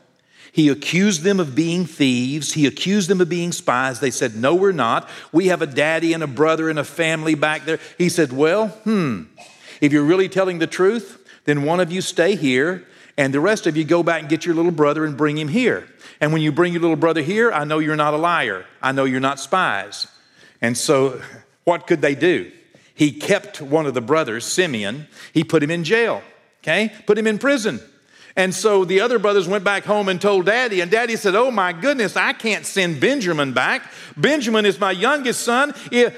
He 0.52 0.70
accused 0.70 1.24
them 1.24 1.40
of 1.40 1.56
being 1.56 1.86
thieves. 1.86 2.54
He 2.54 2.68
accused 2.68 3.10
them 3.10 3.22
of 3.22 3.28
being 3.28 3.52
spies. 3.52 4.00
They 4.00 4.12
said, 4.12 4.36
No, 4.36 4.54
we're 4.54 4.72
not. 4.72 5.10
We 5.32 5.48
have 5.48 5.64
a 5.64 5.68
daddy 5.68 6.14
and 6.14 6.22
a 6.22 6.28
brother 6.28 6.70
and 6.70 6.78
a 6.78 6.84
family 6.84 7.34
back 7.34 7.66
there. 7.66 7.80
He 7.98 8.08
said, 8.08 8.32
Well, 8.32 8.68
hmm, 8.68 9.24
if 9.82 9.92
you're 9.92 10.04
really 10.04 10.30
telling 10.30 10.60
the 10.60 10.68
truth, 10.68 11.23
then 11.46 11.64
one 11.64 11.80
of 11.80 11.92
you 11.92 12.02
stay 12.02 12.36
here 12.36 12.86
and 13.18 13.34
the 13.34 13.40
rest 13.40 13.68
of 13.68 13.78
you 13.78 13.84
go 13.84 14.02
back 14.02 14.22
and 14.22 14.30
get 14.30 14.46
your 14.46 14.56
little 14.56 14.72
brother 14.72 15.06
and 15.06 15.16
bring 15.16 15.38
him 15.38 15.48
here. 15.48 15.88
And 16.20 16.34
when 16.34 16.42
you 16.42 16.52
bring 16.52 16.74
your 16.74 16.82
little 16.82 16.96
brother 16.96 17.22
here, 17.22 17.52
I 17.52 17.64
know 17.64 17.80
you're 17.80 17.96
not 17.96 18.14
a 18.14 18.18
liar. 18.18 18.66
I 18.82 18.92
know 18.92 19.04
you're 19.04 19.20
not 19.20 19.40
spies. 19.40 20.08
And 20.62 20.78
so, 20.78 21.22
what 21.64 21.88
could 21.88 22.02
they 22.02 22.16
do? 22.16 22.52
He 22.96 23.12
kept 23.12 23.62
one 23.62 23.86
of 23.86 23.94
the 23.94 24.02
brothers, 24.02 24.46
Simeon, 24.46 25.08
he 25.34 25.44
put 25.44 25.64
him 25.64 25.72
in 25.72 25.84
jail, 25.84 26.22
okay? 26.62 26.94
Put 27.08 27.18
him 27.18 27.26
in 27.26 27.40
prison. 27.40 27.80
And 28.36 28.54
so 28.54 28.84
the 28.84 29.02
other 29.02 29.20
brothers 29.20 29.48
went 29.48 29.64
back 29.64 29.84
home 29.84 30.10
and 30.10 30.20
told 30.20 30.48
daddy, 30.48 30.82
and 30.82 30.90
daddy 30.90 31.16
said, 31.18 31.36
Oh 31.36 31.52
my 31.52 31.72
goodness, 31.72 32.18
I 32.18 32.34
can't 32.34 32.66
send 32.66 33.00
Benjamin 33.00 33.54
back. 33.54 33.92
Benjamin 34.18 34.66
is 34.66 34.80
my 34.80 34.92
youngest 34.92 35.42
son. 35.42 35.74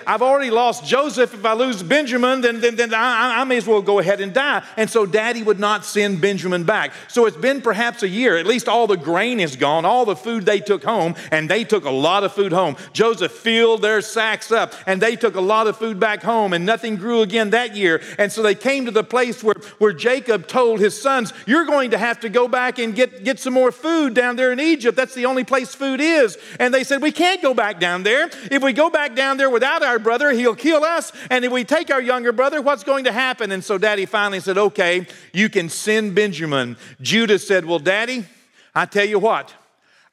I've 0.07 0.21
already 0.21 0.49
lost 0.49 0.85
Joseph. 0.85 1.33
If 1.33 1.45
I 1.45 1.53
lose 1.53 1.83
Benjamin, 1.83 2.39
then, 2.39 2.61
then, 2.61 2.77
then 2.77 2.93
I, 2.93 3.41
I 3.41 3.43
may 3.43 3.57
as 3.57 3.67
well 3.67 3.81
go 3.81 3.99
ahead 3.99 4.21
and 4.21 4.33
die. 4.33 4.63
And 4.77 4.89
so 4.89 5.05
daddy 5.05 5.43
would 5.43 5.59
not 5.59 5.83
send 5.83 6.21
Benjamin 6.21 6.63
back. 6.63 6.93
So 7.09 7.25
it's 7.25 7.37
been 7.37 7.61
perhaps 7.61 8.01
a 8.01 8.07
year. 8.07 8.37
At 8.37 8.45
least 8.45 8.69
all 8.69 8.87
the 8.87 8.97
grain 8.97 9.41
is 9.41 9.57
gone, 9.57 9.83
all 9.83 10.05
the 10.05 10.15
food 10.15 10.45
they 10.45 10.61
took 10.61 10.83
home, 10.83 11.15
and 11.31 11.49
they 11.49 11.65
took 11.65 11.83
a 11.83 11.89
lot 11.89 12.23
of 12.23 12.33
food 12.33 12.53
home. 12.53 12.77
Joseph 12.93 13.31
filled 13.31 13.81
their 13.81 13.99
sacks 13.99 14.51
up, 14.51 14.73
and 14.85 15.01
they 15.01 15.17
took 15.17 15.35
a 15.35 15.41
lot 15.41 15.67
of 15.67 15.77
food 15.77 15.99
back 15.99 16.23
home, 16.23 16.53
and 16.53 16.65
nothing 16.65 16.95
grew 16.95 17.21
again 17.21 17.49
that 17.49 17.75
year. 17.75 18.01
And 18.17 18.31
so 18.31 18.41
they 18.41 18.55
came 18.55 18.85
to 18.85 18.91
the 18.91 19.03
place 19.03 19.43
where, 19.43 19.55
where 19.79 19.93
Jacob 19.93 20.47
told 20.47 20.79
his 20.79 20.99
sons, 20.99 21.33
You're 21.45 21.65
going 21.65 21.91
to 21.91 21.97
have 21.97 22.04
to 22.13 22.29
go 22.29 22.47
back 22.47 22.79
and 22.79 22.95
get, 22.95 23.23
get 23.23 23.39
some 23.39 23.53
more 23.53 23.71
food 23.71 24.13
down 24.13 24.35
there 24.35 24.51
in 24.51 24.59
Egypt. 24.59 24.95
That's 24.95 25.13
the 25.13 25.25
only 25.25 25.43
place 25.43 25.75
food 25.75 25.99
is. 25.99 26.37
And 26.59 26.73
they 26.73 26.83
said, 26.83 27.01
We 27.01 27.11
can't 27.11 27.41
go 27.41 27.53
back 27.53 27.79
down 27.79 28.03
there. 28.03 28.29
If 28.51 28.63
we 28.63 28.73
go 28.73 28.89
back 28.89 29.15
down 29.15 29.37
there 29.37 29.49
without 29.49 29.83
our 29.83 29.99
brother, 29.99 30.31
he'll 30.31 30.55
kill 30.55 30.83
us. 30.83 31.11
And 31.29 31.43
if 31.45 31.51
we 31.51 31.63
take 31.63 31.91
our 31.91 32.01
younger 32.01 32.31
brother, 32.31 32.61
what's 32.61 32.83
going 32.83 33.05
to 33.05 33.11
happen? 33.11 33.51
And 33.51 33.63
so 33.63 33.77
daddy 33.77 34.05
finally 34.05 34.39
said, 34.39 34.57
Okay, 34.57 35.07
you 35.33 35.49
can 35.49 35.69
send 35.69 36.15
Benjamin. 36.15 36.77
Judah 37.01 37.39
said, 37.39 37.65
Well, 37.65 37.79
daddy, 37.79 38.25
I 38.73 38.85
tell 38.85 39.05
you 39.05 39.19
what. 39.19 39.53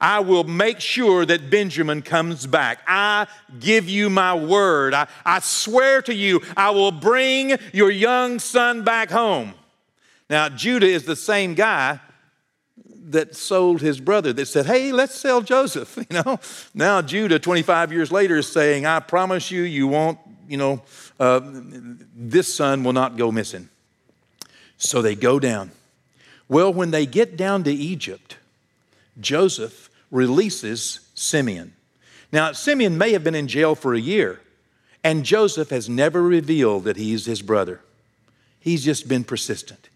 I 0.03 0.19
will 0.19 0.43
make 0.43 0.81
sure 0.81 1.25
that 1.25 1.49
Benjamin 1.49 2.03
comes 2.03 2.45
back. 2.45 2.81
I 2.89 3.29
give 3.61 3.89
you 3.89 4.11
my 4.11 4.35
word. 4.35 4.95
I, 4.95 5.07
I 5.25 5.39
swear 5.39 6.03
to 6.03 6.13
you, 6.13 6.43
I 6.57 6.71
will 6.71 6.91
bring 6.91 7.57
your 7.73 7.93
young 7.93 8.41
son 8.41 8.83
back 8.83 9.13
home. 9.13 9.55
Now, 10.33 10.49
Judah 10.49 10.87
is 10.87 11.05
the 11.05 11.15
same 11.15 11.53
guy 11.53 12.01
that 13.11 13.37
sold 13.37 13.83
his 13.83 14.01
brother 14.01 14.33
that 14.33 14.47
said, 14.47 14.65
Hey, 14.65 14.91
let's 14.91 15.15
sell 15.15 15.43
Joseph. 15.43 15.99
You 16.11 16.23
know, 16.25 16.41
now 16.73 17.03
Judah, 17.03 17.39
25 17.39 17.93
years 17.93 18.11
later, 18.11 18.39
is 18.39 18.51
saying, 18.51 18.87
I 18.87 19.01
promise 19.01 19.51
you, 19.51 19.61
you 19.61 19.87
won't, 19.87 20.19
you 20.49 20.57
know, 20.57 20.81
uh, 21.21 21.43
this 22.17 22.55
son 22.55 22.83
will 22.83 22.95
not 22.95 23.19
go 23.19 23.31
missing. 23.31 23.69
So 24.79 25.03
they 25.03 25.15
go 25.15 25.39
down. 25.39 25.71
Well, 26.49 26.73
when 26.73 26.93
they 26.93 27.05
get 27.05 27.37
down 27.37 27.65
to 27.65 27.71
Egypt, 27.71 28.39
Joseph 29.21 29.91
releases 30.11 31.01
Simeon. 31.13 31.75
Now, 32.33 32.53
Simeon 32.53 32.97
may 32.97 33.13
have 33.13 33.23
been 33.23 33.35
in 33.35 33.49
jail 33.49 33.75
for 33.75 33.93
a 33.93 34.01
year, 34.01 34.41
and 35.05 35.27
Joseph 35.27 35.69
has 35.69 35.91
never 35.91 36.23
revealed 36.23 36.85
that 36.85 36.97
he's 36.97 37.27
his 37.27 37.43
brother. 37.43 37.83
He's 38.61 38.83
just 38.83 39.09
been 39.09 39.25
persistent. 39.25 39.91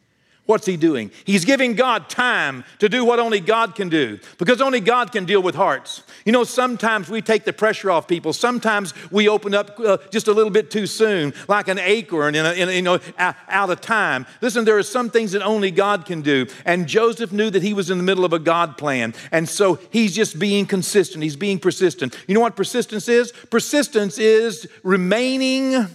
What's 0.47 0.65
he 0.65 0.77
doing? 0.77 1.11
He's 1.25 1.45
giving 1.45 1.75
God 1.75 2.09
time 2.09 2.65
to 2.79 2.89
do 2.89 3.05
what 3.05 3.19
only 3.19 3.41
God 3.41 3.75
can 3.75 3.89
do 3.89 4.21
because 4.39 4.61
only 4.61 4.79
God 4.79 5.11
can 5.11 5.25
deal 5.25 5.43
with 5.43 5.57
hearts. 5.57 6.05
You 6.25 6.31
know, 6.31 6.45
sometimes 6.45 7.09
we 7.09 7.21
take 7.21 7.45
the 7.45 7.53
pressure 7.53 7.91
off 7.91 8.07
people. 8.07 8.33
Sometimes 8.33 8.95
we 9.11 9.29
open 9.29 9.55
up 9.55 9.79
uh, 9.81 9.99
just 10.13 10.29
a 10.29 10.33
little 10.33 10.53
bit 10.53 10.71
too 10.71 10.87
soon, 10.87 11.35
like 11.49 11.67
an 11.67 11.81
acorn 11.81 12.37
in, 12.37 12.47
a, 12.47 12.53
in 12.53 12.69
a, 12.69 12.73
you 12.73 12.83
know, 12.83 13.01
out 13.19 13.71
of 13.71 13.81
time. 13.81 14.25
Listen, 14.41 14.65
there 14.65 14.79
are 14.79 14.85
some 14.85 15.11
things 15.11 15.33
that 15.33 15.43
only 15.43 15.73
God 15.73 16.07
can 16.07 16.23
do. 16.23 16.47
And 16.65 16.87
Joseph 16.87 17.33
knew 17.33 17.51
that 17.51 17.63
he 17.63 17.75
was 17.75 17.91
in 17.91 17.99
the 17.99 18.05
middle 18.05 18.25
of 18.25 18.33
a 18.33 18.39
God 18.39 18.79
plan. 18.79 19.15
And 19.33 19.49
so 19.49 19.81
he's 19.91 20.15
just 20.15 20.39
being 20.39 20.65
consistent. 20.65 21.25
He's 21.25 21.37
being 21.37 21.59
persistent. 21.59 22.17
You 22.29 22.35
know 22.35 22.41
what 22.41 22.55
persistence 22.55 23.09
is? 23.09 23.33
Persistence 23.51 24.17
is 24.17 24.69
remaining 24.85 25.89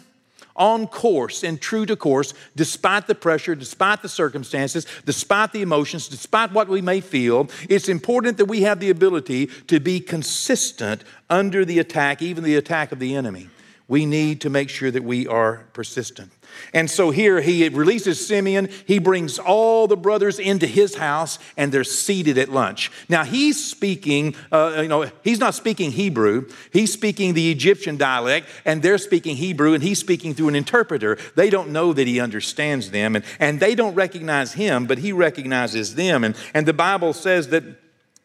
on 0.56 0.88
course 0.88 1.44
and 1.44 1.60
true 1.62 1.86
to 1.86 1.96
course, 1.96 2.34
despite 2.56 3.08
the 3.08 3.16
pressure, 3.16 3.56
despite 3.56 4.02
the 4.02 4.10
circumstances, 4.10 4.86
despite 5.06 5.52
the 5.52 5.62
emotions, 5.62 6.08
despite 6.08 6.52
what 6.52 6.68
we 6.68 6.82
may 6.82 7.02
feel. 7.02 7.50
It's 7.70 7.90
important 7.90 8.38
that 8.38 8.46
we 8.46 8.62
have 8.62 8.80
the 8.80 8.90
ability 8.90 9.48
to 9.68 9.80
be 9.80 10.00
consistent 10.00 11.04
under 11.30 11.66
the 11.66 11.80
attack, 11.80 12.22
even 12.22 12.44
the 12.44 12.56
attack 12.56 12.92
of 12.92 13.00
the 13.00 13.16
enemy. 13.16 13.50
We 13.88 14.06
need 14.06 14.42
to 14.42 14.50
make 14.50 14.70
sure 14.70 14.90
that 14.92 15.04
we 15.04 15.28
are 15.28 15.66
persistent. 15.74 16.32
And 16.74 16.90
so 16.90 17.12
here 17.12 17.42
he 17.42 17.68
releases 17.70 18.26
Simeon. 18.26 18.70
He 18.86 19.00
brings 19.00 19.40
all 19.40 19.88
the 19.88 19.98
brothers 19.98 20.40
into 20.40 20.68
his 20.68 20.96
house 20.96 21.40
and 21.58 21.72
they're 21.72 21.84
seated 21.84 22.38
at 22.38 22.50
lunch. 22.50 22.92
Now 23.10 23.24
he's 23.24 23.64
speaking, 23.64 24.36
uh, 24.52 24.80
you 24.82 24.88
know, 24.88 25.12
he's 25.24 25.40
not 25.40 25.54
speaking 25.54 25.92
Hebrew. 25.92 26.50
He's 26.72 26.94
speaking 26.94 27.34
the 27.34 27.52
Egyptian 27.52 27.98
dialect 27.98 28.48
and 28.66 28.82
they're 28.82 28.98
speaking 28.98 29.36
Hebrew 29.36 29.74
and 29.74 29.84
he's 29.84 30.00
speaking 30.00 30.34
through 30.34 30.50
an 30.50 30.56
interpreter. 30.56 31.18
They 31.36 31.50
don't 31.50 31.70
know 31.70 31.94
that 31.94 32.08
he 32.08 32.20
understands 32.20 32.92
them 32.92 33.16
and, 33.16 33.26
and 33.40 33.60
they 33.60 33.76
don't 33.76 33.96
recognize 33.96 34.54
him, 34.54 34.86
but 34.86 35.00
he 35.00 35.12
recognizes 35.12 35.96
them. 35.96 36.24
And, 36.24 36.36
and 36.54 36.68
the 36.68 36.74
Bible 36.74 37.14
says 37.14 37.50
that 37.50 37.64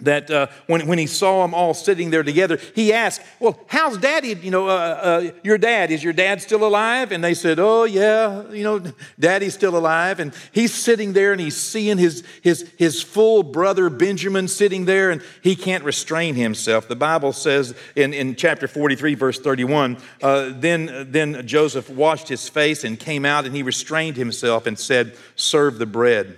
that 0.00 0.30
uh, 0.30 0.48
when, 0.66 0.86
when 0.86 0.98
he 0.98 1.06
saw 1.06 1.42
them 1.42 1.54
all 1.54 1.72
sitting 1.72 2.10
there 2.10 2.22
together, 2.22 2.58
he 2.74 2.92
asked, 2.92 3.22
Well, 3.40 3.58
how's 3.66 3.96
daddy? 3.96 4.34
You 4.34 4.50
know, 4.50 4.68
uh, 4.68 4.72
uh, 4.72 5.30
your 5.42 5.56
dad, 5.56 5.90
is 5.90 6.04
your 6.04 6.12
dad 6.12 6.42
still 6.42 6.66
alive? 6.66 7.12
And 7.12 7.24
they 7.24 7.32
said, 7.32 7.58
Oh, 7.58 7.84
yeah, 7.84 8.50
you 8.50 8.62
know, 8.62 8.82
daddy's 9.18 9.54
still 9.54 9.76
alive. 9.76 10.20
And 10.20 10.34
he's 10.52 10.74
sitting 10.74 11.14
there 11.14 11.32
and 11.32 11.40
he's 11.40 11.56
seeing 11.56 11.96
his, 11.96 12.24
his, 12.42 12.70
his 12.76 13.02
full 13.02 13.42
brother 13.42 13.88
Benjamin 13.88 14.48
sitting 14.48 14.84
there 14.84 15.10
and 15.10 15.22
he 15.42 15.56
can't 15.56 15.82
restrain 15.82 16.34
himself. 16.34 16.88
The 16.88 16.96
Bible 16.96 17.32
says 17.32 17.74
in, 17.94 18.12
in 18.12 18.36
chapter 18.36 18.68
43, 18.68 19.14
verse 19.14 19.38
31, 19.40 19.96
uh, 20.22 20.50
then, 20.54 21.08
then 21.10 21.46
Joseph 21.46 21.88
washed 21.88 22.28
his 22.28 22.50
face 22.50 22.84
and 22.84 22.98
came 22.98 23.24
out 23.24 23.46
and 23.46 23.56
he 23.56 23.62
restrained 23.62 24.18
himself 24.18 24.66
and 24.66 24.78
said, 24.78 25.16
Serve 25.36 25.78
the 25.78 25.86
bread. 25.86 26.36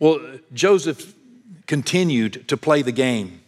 Well, 0.00 0.20
Joseph 0.52 1.14
continued 1.68 2.48
to 2.48 2.56
play 2.56 2.82
the 2.82 2.90
game. 2.92 3.40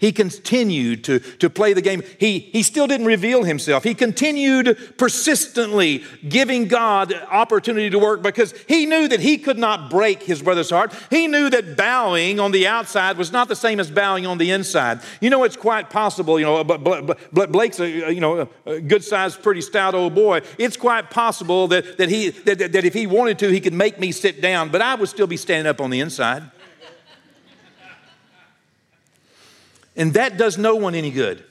He 0.00 0.12
continued 0.12 1.02
to, 1.04 1.18
to 1.18 1.50
play 1.50 1.72
the 1.72 1.82
game. 1.82 2.04
He, 2.20 2.38
he 2.38 2.62
still 2.62 2.86
didn't 2.86 3.06
reveal 3.06 3.42
himself. 3.42 3.82
He 3.82 3.94
continued 3.94 4.96
persistently 4.96 6.04
giving 6.28 6.68
God 6.68 7.12
opportunity 7.30 7.90
to 7.90 7.98
work 7.98 8.22
because 8.22 8.54
he 8.68 8.86
knew 8.86 9.08
that 9.08 9.18
he 9.18 9.38
could 9.38 9.58
not 9.58 9.90
break 9.90 10.22
his 10.22 10.40
brother's 10.40 10.70
heart. 10.70 10.94
He 11.10 11.26
knew 11.26 11.50
that 11.50 11.76
bowing 11.76 12.38
on 12.38 12.52
the 12.52 12.68
outside 12.68 13.16
was 13.16 13.32
not 13.32 13.48
the 13.48 13.56
same 13.56 13.80
as 13.80 13.90
bowing 13.90 14.24
on 14.24 14.38
the 14.38 14.52
inside. 14.52 15.00
You 15.20 15.30
know, 15.30 15.42
it's 15.42 15.56
quite 15.56 15.90
possible, 15.90 16.38
you 16.38 16.46
know, 16.46 16.62
but 16.62 17.50
Blake's 17.50 17.80
a, 17.80 18.12
you 18.12 18.20
know, 18.20 18.48
a 18.66 18.80
good 18.80 19.02
sized, 19.02 19.42
pretty 19.42 19.62
stout 19.62 19.96
old 19.96 20.14
boy. 20.14 20.42
It's 20.58 20.76
quite 20.76 21.10
possible 21.10 21.66
that, 21.68 21.98
that, 21.98 22.08
he, 22.08 22.30
that, 22.30 22.58
that 22.72 22.84
if 22.84 22.94
he 22.94 23.08
wanted 23.08 23.40
to, 23.40 23.48
he 23.48 23.60
could 23.60 23.74
make 23.74 23.98
me 23.98 24.12
sit 24.12 24.40
down, 24.40 24.68
but 24.68 24.80
I 24.80 24.94
would 24.94 25.08
still 25.08 25.26
be 25.26 25.36
standing 25.36 25.68
up 25.68 25.80
on 25.80 25.90
the 25.90 25.98
inside. 25.98 26.44
And 29.98 30.14
that 30.14 30.38
does 30.38 30.56
no 30.56 30.76
one 30.76 30.94
any 30.94 31.10
good. 31.10 31.44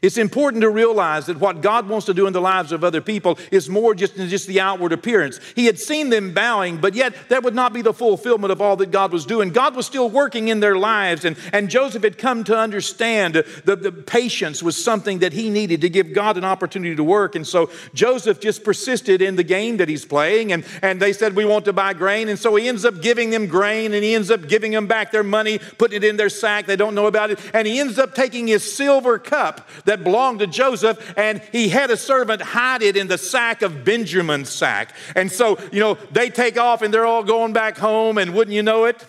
It's 0.00 0.16
important 0.16 0.62
to 0.62 0.70
realize 0.70 1.26
that 1.26 1.40
what 1.40 1.60
God 1.60 1.88
wants 1.88 2.06
to 2.06 2.14
do 2.14 2.26
in 2.26 2.32
the 2.32 2.40
lives 2.40 2.70
of 2.70 2.84
other 2.84 3.00
people 3.00 3.38
is 3.50 3.68
more 3.68 3.94
just 3.94 4.16
than 4.16 4.28
just 4.28 4.46
the 4.46 4.60
outward 4.60 4.92
appearance. 4.92 5.40
He 5.56 5.66
had 5.66 5.78
seen 5.78 6.10
them 6.10 6.32
bowing, 6.32 6.76
but 6.76 6.94
yet 6.94 7.14
that 7.30 7.42
would 7.42 7.54
not 7.54 7.72
be 7.72 7.82
the 7.82 7.92
fulfillment 7.92 8.52
of 8.52 8.60
all 8.60 8.76
that 8.76 8.92
God 8.92 9.12
was 9.12 9.26
doing. 9.26 9.50
God 9.50 9.74
was 9.74 9.86
still 9.86 10.08
working 10.08 10.48
in 10.48 10.60
their 10.60 10.76
lives, 10.76 11.24
and, 11.24 11.36
and 11.52 11.68
Joseph 11.68 12.04
had 12.04 12.16
come 12.16 12.44
to 12.44 12.56
understand 12.56 13.34
that 13.34 13.82
the 13.82 13.90
patience 13.90 14.62
was 14.62 14.82
something 14.82 15.18
that 15.18 15.32
he 15.32 15.50
needed 15.50 15.80
to 15.80 15.88
give 15.88 16.12
God 16.12 16.36
an 16.36 16.44
opportunity 16.44 16.94
to 16.94 17.04
work. 17.04 17.34
And 17.34 17.46
so 17.46 17.70
Joseph 17.92 18.38
just 18.40 18.62
persisted 18.62 19.20
in 19.20 19.34
the 19.34 19.42
game 19.42 19.78
that 19.78 19.88
he's 19.88 20.04
playing, 20.04 20.52
and, 20.52 20.64
and 20.80 21.02
they 21.02 21.12
said, 21.12 21.34
We 21.34 21.44
want 21.44 21.64
to 21.64 21.72
buy 21.72 21.92
grain. 21.92 22.28
And 22.28 22.38
so 22.38 22.54
he 22.54 22.68
ends 22.68 22.84
up 22.84 23.02
giving 23.02 23.30
them 23.30 23.46
grain, 23.46 23.94
and 23.94 24.04
he 24.04 24.14
ends 24.14 24.30
up 24.30 24.46
giving 24.46 24.70
them 24.70 24.86
back 24.86 25.10
their 25.10 25.24
money, 25.24 25.58
putting 25.58 25.96
it 25.96 26.04
in 26.04 26.16
their 26.16 26.28
sack. 26.28 26.66
They 26.66 26.76
don't 26.76 26.94
know 26.94 27.06
about 27.06 27.32
it. 27.32 27.40
And 27.52 27.66
he 27.66 27.80
ends 27.80 27.98
up 27.98 28.14
taking 28.14 28.46
his 28.46 28.70
silver 28.70 29.18
cup 29.18 29.68
that 29.88 30.04
belonged 30.04 30.38
to 30.40 30.46
Joseph, 30.46 31.14
and 31.16 31.40
he 31.50 31.70
had 31.70 31.90
a 31.90 31.96
servant 31.96 32.42
hide 32.42 32.82
it 32.82 32.94
in 32.94 33.08
the 33.08 33.16
sack 33.16 33.62
of 33.62 33.84
Benjamin's 33.84 34.50
sack. 34.50 34.94
And 35.16 35.32
so, 35.32 35.58
you 35.72 35.80
know, 35.80 35.94
they 36.12 36.28
take 36.28 36.58
off 36.58 36.82
and 36.82 36.92
they're 36.92 37.06
all 37.06 37.24
going 37.24 37.54
back 37.54 37.78
home, 37.78 38.18
and 38.18 38.34
wouldn't 38.34 38.54
you 38.54 38.62
know 38.62 38.84
it? 38.84 39.04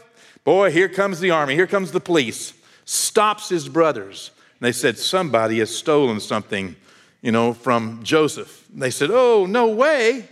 Boy, 0.45 0.71
here 0.71 0.87
comes 0.87 1.19
the 1.19 1.31
army, 1.31 1.53
here 1.53 1.67
comes 1.67 1.91
the 1.91 1.99
police, 1.99 2.53
stops 2.85 3.49
his 3.49 3.67
brothers. 3.67 4.31
And 4.59 4.67
they 4.67 4.71
said, 4.71 4.97
Somebody 4.97 5.59
has 5.59 5.75
stolen 5.75 6.21
something, 6.21 6.77
you 7.21 7.33
know, 7.33 7.53
from 7.53 8.01
Joseph. 8.01 8.65
And 8.71 8.81
they 8.81 8.89
said, 8.89 9.09
Oh, 9.11 9.45
no 9.45 9.67
way. 9.67 10.29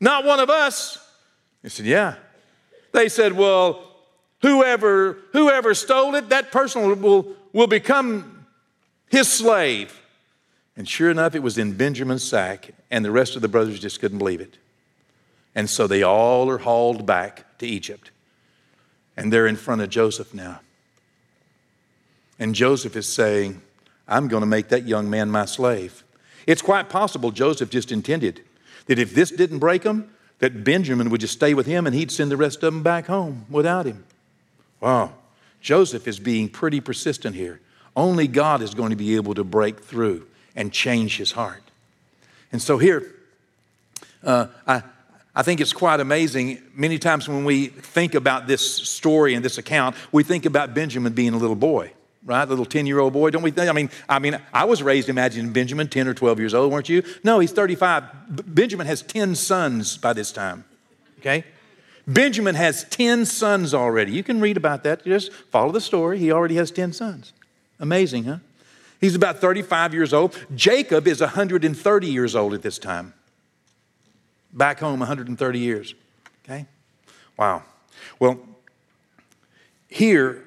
Not 0.00 0.24
one 0.24 0.40
of 0.40 0.48
us. 0.48 0.98
He 1.62 1.68
said, 1.68 1.84
Yeah. 1.84 2.14
They 2.92 3.10
said, 3.10 3.34
Well, 3.34 3.84
whoever 4.40 5.18
whoever 5.32 5.74
stole 5.74 6.14
it, 6.14 6.30
that 6.30 6.52
person 6.52 7.02
will, 7.02 7.36
will 7.52 7.66
become 7.66 8.37
his 9.08 9.28
slave. 9.30 10.00
And 10.76 10.88
sure 10.88 11.10
enough, 11.10 11.34
it 11.34 11.42
was 11.42 11.58
in 11.58 11.72
Benjamin's 11.72 12.22
sack, 12.22 12.70
and 12.90 13.04
the 13.04 13.10
rest 13.10 13.34
of 13.34 13.42
the 13.42 13.48
brothers 13.48 13.80
just 13.80 14.00
couldn't 14.00 14.18
believe 14.18 14.40
it. 14.40 14.56
And 15.54 15.68
so 15.68 15.86
they 15.86 16.02
all 16.02 16.48
are 16.48 16.58
hauled 16.58 17.04
back 17.04 17.58
to 17.58 17.66
Egypt. 17.66 18.10
And 19.16 19.32
they're 19.32 19.48
in 19.48 19.56
front 19.56 19.80
of 19.80 19.90
Joseph 19.90 20.32
now. 20.32 20.60
And 22.38 22.54
Joseph 22.54 22.94
is 22.94 23.08
saying, 23.08 23.60
I'm 24.06 24.28
going 24.28 24.42
to 24.42 24.46
make 24.46 24.68
that 24.68 24.86
young 24.86 25.10
man 25.10 25.30
my 25.30 25.44
slave. 25.44 26.04
It's 26.46 26.62
quite 26.62 26.88
possible 26.88 27.30
Joseph 27.30 27.70
just 27.70 27.90
intended 27.90 28.42
that 28.86 28.98
if 28.98 29.14
this 29.14 29.30
didn't 29.30 29.58
break 29.58 29.82
him, 29.82 30.10
that 30.38 30.64
Benjamin 30.64 31.10
would 31.10 31.20
just 31.20 31.34
stay 31.34 31.52
with 31.52 31.66
him 31.66 31.86
and 31.86 31.94
he'd 31.94 32.10
send 32.10 32.30
the 32.30 32.36
rest 32.36 32.62
of 32.62 32.72
them 32.72 32.82
back 32.82 33.06
home 33.06 33.44
without 33.50 33.86
him. 33.86 34.04
Wow. 34.80 35.12
Joseph 35.60 36.06
is 36.06 36.20
being 36.20 36.48
pretty 36.48 36.80
persistent 36.80 37.34
here. 37.34 37.60
Only 37.98 38.28
God 38.28 38.62
is 38.62 38.74
going 38.74 38.90
to 38.90 38.96
be 38.96 39.16
able 39.16 39.34
to 39.34 39.42
break 39.42 39.80
through 39.80 40.24
and 40.54 40.72
change 40.72 41.16
his 41.16 41.32
heart. 41.32 41.64
And 42.52 42.62
so 42.62 42.78
here, 42.78 43.12
uh, 44.22 44.46
I, 44.68 44.84
I 45.34 45.42
think 45.42 45.60
it's 45.60 45.72
quite 45.72 45.98
amazing. 45.98 46.62
Many 46.76 47.00
times 47.00 47.28
when 47.28 47.44
we 47.44 47.66
think 47.66 48.14
about 48.14 48.46
this 48.46 48.64
story 48.88 49.34
and 49.34 49.44
this 49.44 49.58
account, 49.58 49.96
we 50.12 50.22
think 50.22 50.46
about 50.46 50.74
Benjamin 50.74 51.12
being 51.12 51.34
a 51.34 51.38
little 51.38 51.56
boy, 51.56 51.90
right? 52.24 52.44
A 52.44 52.46
little 52.46 52.64
10 52.64 52.86
year 52.86 53.00
old 53.00 53.14
boy. 53.14 53.30
Don't 53.30 53.42
we 53.42 53.50
think? 53.50 53.68
I 53.68 53.72
mean, 53.72 53.90
I 54.08 54.20
mean, 54.20 54.40
I 54.54 54.64
was 54.64 54.80
raised 54.80 55.08
imagining 55.08 55.52
Benjamin 55.52 55.88
10 55.88 56.06
or 56.06 56.14
12 56.14 56.38
years 56.38 56.54
old, 56.54 56.70
weren't 56.70 56.88
you? 56.88 57.02
No, 57.24 57.40
he's 57.40 57.50
35. 57.50 58.54
Benjamin 58.54 58.86
has 58.86 59.02
10 59.02 59.34
sons 59.34 59.96
by 59.96 60.12
this 60.12 60.30
time, 60.30 60.64
okay? 61.18 61.42
Benjamin 62.06 62.54
has 62.54 62.84
10 62.90 63.26
sons 63.26 63.74
already. 63.74 64.12
You 64.12 64.22
can 64.22 64.40
read 64.40 64.56
about 64.56 64.84
that. 64.84 65.04
Just 65.04 65.32
follow 65.32 65.72
the 65.72 65.80
story. 65.80 66.20
He 66.20 66.30
already 66.30 66.54
has 66.54 66.70
10 66.70 66.92
sons. 66.92 67.32
Amazing, 67.80 68.24
huh? 68.24 68.38
He's 69.00 69.14
about 69.14 69.38
35 69.38 69.94
years 69.94 70.12
old. 70.12 70.36
Jacob 70.54 71.06
is 71.06 71.20
130 71.20 72.06
years 72.06 72.34
old 72.34 72.52
at 72.54 72.62
this 72.62 72.78
time. 72.78 73.14
Back 74.52 74.80
home, 74.80 74.98
130 74.98 75.58
years. 75.58 75.94
Okay? 76.44 76.66
Wow. 77.36 77.62
Well, 78.18 78.40
here, 79.88 80.44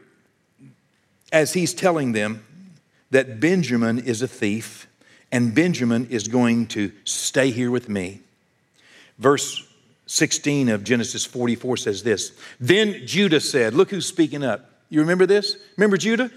as 1.31 1.53
he's 1.53 1.73
telling 1.73 2.11
them 2.11 2.45
that 3.11 3.39
Benjamin 3.39 3.99
is 3.99 4.21
a 4.21 4.27
thief 4.27 4.87
and 5.31 5.55
Benjamin 5.55 6.07
is 6.09 6.27
going 6.27 6.67
to 6.67 6.91
stay 7.05 7.51
here 7.51 7.71
with 7.71 7.87
me, 7.87 8.21
verse 9.17 9.65
16 10.07 10.67
of 10.67 10.83
Genesis 10.83 11.23
44 11.23 11.77
says 11.77 12.03
this 12.03 12.33
Then 12.59 13.07
Judah 13.07 13.39
said, 13.39 13.73
Look 13.73 13.91
who's 13.91 14.05
speaking 14.05 14.43
up. 14.43 14.69
You 14.89 14.99
remember 14.99 15.25
this? 15.25 15.55
Remember 15.77 15.95
Judah? 15.95 16.29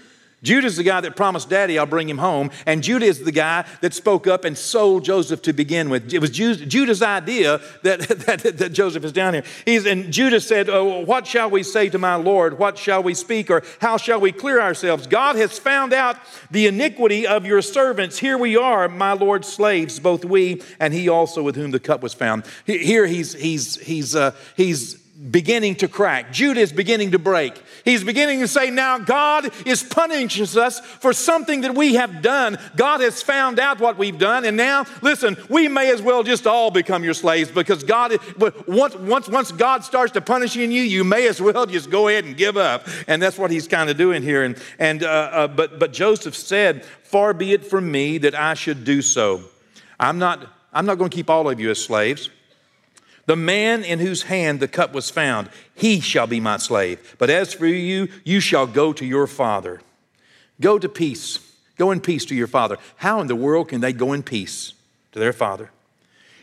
Judah's 0.45 0.77
the 0.77 0.83
guy 0.83 1.01
that 1.01 1.15
promised 1.15 1.49
daddy, 1.49 1.77
I'll 1.77 1.85
bring 1.85 2.07
him 2.07 2.19
home. 2.19 2.51
And 2.65 2.83
Judah 2.83 3.05
is 3.05 3.23
the 3.23 3.31
guy 3.31 3.65
that 3.81 3.93
spoke 3.93 4.27
up 4.27 4.45
and 4.45 4.57
sold 4.57 5.03
Joseph 5.03 5.41
to 5.41 5.53
begin 5.53 5.89
with. 5.89 6.13
It 6.13 6.19
was 6.19 6.29
Judah's 6.29 7.01
idea 7.01 7.59
that, 7.83 8.01
that, 8.01 8.57
that 8.57 8.71
Joseph 8.71 9.03
is 9.03 9.11
down 9.11 9.33
here. 9.33 9.43
He's, 9.65 9.85
and 9.85 10.13
Judah 10.13 10.39
said, 10.39 10.69
oh, 10.69 10.99
What 10.99 11.27
shall 11.27 11.49
we 11.49 11.63
say 11.63 11.89
to 11.89 11.97
my 11.97 12.15
Lord? 12.15 12.59
What 12.59 12.77
shall 12.77 13.03
we 13.03 13.13
speak? 13.13 13.49
Or 13.49 13.63
how 13.81 13.97
shall 13.97 14.21
we 14.21 14.31
clear 14.31 14.61
ourselves? 14.61 15.07
God 15.07 15.35
has 15.35 15.57
found 15.57 15.91
out 15.91 16.17
the 16.51 16.67
iniquity 16.67 17.25
of 17.25 17.45
your 17.45 17.61
servants. 17.61 18.19
Here 18.19 18.37
we 18.37 18.55
are, 18.55 18.87
my 18.87 19.13
Lord's 19.13 19.47
slaves, 19.47 19.99
both 19.99 20.23
we 20.23 20.61
and 20.79 20.93
he 20.93 21.09
also 21.09 21.41
with 21.41 21.55
whom 21.55 21.71
the 21.71 21.79
cup 21.79 22.03
was 22.03 22.13
found. 22.13 22.45
Here 22.65 23.07
he's, 23.07 23.33
he's, 23.33 23.77
he's, 23.81 24.15
uh, 24.15 24.31
he's 24.55 25.04
beginning 25.31 25.75
to 25.75 25.87
crack. 25.87 26.33
Judah 26.33 26.59
is 26.59 26.73
beginning 26.73 27.11
to 27.11 27.19
break. 27.19 27.61
He's 27.85 28.03
beginning 28.03 28.41
to 28.41 28.47
say, 28.49 28.69
now 28.69 28.97
God 28.97 29.49
is 29.65 29.81
punishing 29.81 30.59
us 30.59 30.79
for 30.79 31.13
something 31.13 31.61
that 31.61 31.73
we 31.73 31.95
have 31.95 32.21
done. 32.21 32.57
God 32.75 32.99
has 32.99 33.21
found 33.21 33.57
out 33.57 33.79
what 33.79 33.97
we've 33.97 34.17
done. 34.17 34.43
And 34.43 34.57
now, 34.57 34.85
listen, 35.01 35.37
we 35.49 35.69
may 35.69 35.91
as 35.91 36.01
well 36.01 36.23
just 36.23 36.45
all 36.45 36.69
become 36.69 37.03
your 37.05 37.13
slaves 37.13 37.49
because 37.49 37.83
God, 37.83 38.17
once, 38.67 38.95
once, 38.95 39.29
once 39.29 39.51
God 39.53 39.85
starts 39.85 40.11
to 40.13 40.21
punishing 40.21 40.69
you, 40.71 40.81
you 40.81 41.05
may 41.05 41.27
as 41.29 41.41
well 41.41 41.65
just 41.65 41.89
go 41.89 42.09
ahead 42.09 42.25
and 42.25 42.35
give 42.35 42.57
up. 42.57 42.85
And 43.07 43.21
that's 43.21 43.37
what 43.37 43.51
he's 43.51 43.69
kind 43.69 43.89
of 43.89 43.97
doing 43.97 44.21
here. 44.21 44.43
And, 44.43 44.61
and, 44.79 45.01
uh, 45.01 45.07
uh, 45.07 45.47
but, 45.47 45.79
but 45.79 45.93
Joseph 45.93 46.35
said, 46.35 46.83
far 47.03 47.33
be 47.33 47.53
it 47.53 47.65
from 47.65 47.89
me 47.89 48.17
that 48.17 48.35
I 48.35 48.53
should 48.53 48.83
do 48.83 49.01
so. 49.01 49.43
I'm 49.97 50.19
not, 50.19 50.45
I'm 50.73 50.85
not 50.85 50.97
going 50.97 51.09
to 51.09 51.15
keep 51.15 51.29
all 51.29 51.49
of 51.49 51.57
you 51.57 51.69
as 51.69 51.81
slaves. 51.81 52.29
The 53.25 53.35
man 53.35 53.83
in 53.83 53.99
whose 53.99 54.23
hand 54.23 54.59
the 54.59 54.67
cup 54.67 54.93
was 54.93 55.09
found, 55.09 55.49
he 55.73 55.99
shall 55.99 56.27
be 56.27 56.39
my 56.39 56.57
slave. 56.57 57.15
But 57.17 57.29
as 57.29 57.53
for 57.53 57.65
you, 57.65 58.07
you 58.23 58.39
shall 58.39 58.67
go 58.67 58.93
to 58.93 59.05
your 59.05 59.27
father. 59.27 59.81
Go 60.61 60.77
to 60.77 60.87
peace. 60.87 61.39
Go 61.77 61.91
in 61.91 62.01
peace 62.01 62.25
to 62.25 62.35
your 62.35 62.47
father. 62.47 62.77
How 62.97 63.19
in 63.21 63.27
the 63.27 63.35
world 63.35 63.69
can 63.69 63.81
they 63.81 63.93
go 63.93 64.13
in 64.13 64.23
peace 64.23 64.73
to 65.11 65.19
their 65.19 65.33
father? 65.33 65.71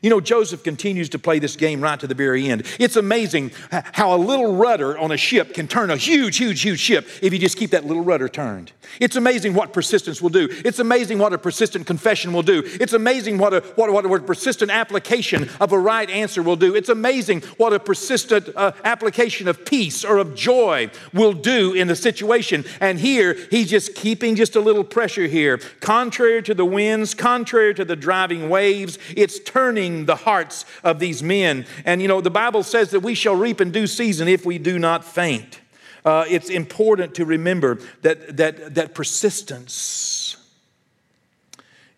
You 0.03 0.11
know, 0.11 0.21
Joseph 0.21 0.65
continues 0.65 1.09
to 1.11 1.19
play 1.19 1.39
this 1.39 1.55
game 1.55 1.81
right 1.81 1.99
to 2.01 2.09
the 2.09 2.15
very 2.15 2.49
end. 2.49 2.65
It's 2.81 2.97
amazing 2.97 3.53
how 3.71 4.15
a 4.15 4.19
little 4.19 4.57
rudder 4.57 4.99
on 4.99 5.13
a 5.13 5.17
ship 5.17 5.55
can 5.55 5.69
turn 5.69 5.91
a 5.91 5.97
huge, 5.97 6.39
huge, 6.39 6.61
huge 6.61 6.81
ship 6.81 7.09
if 7.23 7.33
you 7.33 7.39
just 7.39 7.57
keep 7.57 7.71
that 7.71 7.87
little 7.87 8.03
rudder 8.03 8.29
turned. 8.29 8.73
It's 8.99 9.15
amazing 9.15 9.55
what 9.55 9.73
persistence 9.73 10.21
will 10.21 10.31
do. 10.31 10.49
It's 10.51 10.81
amazing 10.81 11.19
what 11.19 11.33
a 11.33 11.39
persistent 11.39 11.87
confession 11.87 12.33
will 12.33 12.43
do. 12.43 12.65
It's 12.65 12.93
amazing 12.93 13.39
what 13.39 13.55
a, 13.55 13.61
what, 13.77 13.93
what 13.93 14.05
a 14.05 14.25
persistent 14.25 14.73
application 14.73 15.49
of 15.61 15.73
a 15.73 15.79
right 15.79 16.11
answer 16.11 16.43
will 16.43 16.57
do. 16.57 16.75
It's 16.75 16.89
amazing 16.89 17.43
what 17.57 17.73
a 17.73 17.79
persistent 17.79 18.49
uh, 18.57 18.73
application 18.85 19.47
of 19.47 19.65
peace 19.65 20.05
or 20.05 20.19
of 20.19 20.35
joy 20.35 20.91
will 21.15 21.33
do 21.33 21.75
in 21.75 21.87
the 21.87 21.97
situation. 21.97 22.65
And 22.81 22.99
here, 22.99 23.35
he's 23.51 23.71
just 23.71 23.95
keeping 23.95 24.35
just 24.35 24.57
a 24.57 24.61
little 24.61 24.85
pressure 24.85 25.29
here. 25.29 25.59
Contrary 25.81 26.43
to 26.43 26.55
the 26.55 26.65
winds, 26.65 27.15
contrary 27.15 27.73
to 27.75 27.85
the 27.85 27.95
driving 27.95 28.49
waves, 28.49 28.99
it's 29.17 29.39
turning 29.39 29.92
the 30.07 30.17
hearts 30.17 30.65
of 30.83 30.99
these 30.99 31.23
men. 31.23 31.67
And 31.85 32.03
you 32.03 32.09
know, 32.09 32.21
the 32.21 32.31
Bible 32.31 32.63
says 32.63 32.91
that 32.91 33.01
we 33.01 33.15
shall 33.15 33.35
reap 33.35 33.61
in 33.61 33.71
due 33.71 33.87
season 33.87 34.29
if 34.29 34.45
we 34.45 34.59
do 34.59 34.79
not 34.79 35.05
faint. 35.05 35.61
Uh, 36.05 36.25
it's 36.29 36.51
important 36.51 37.15
to 37.15 37.25
remember 37.25 37.79
that, 38.03 38.37
that, 38.37 38.75
that 38.75 38.95
persistence 38.95 40.37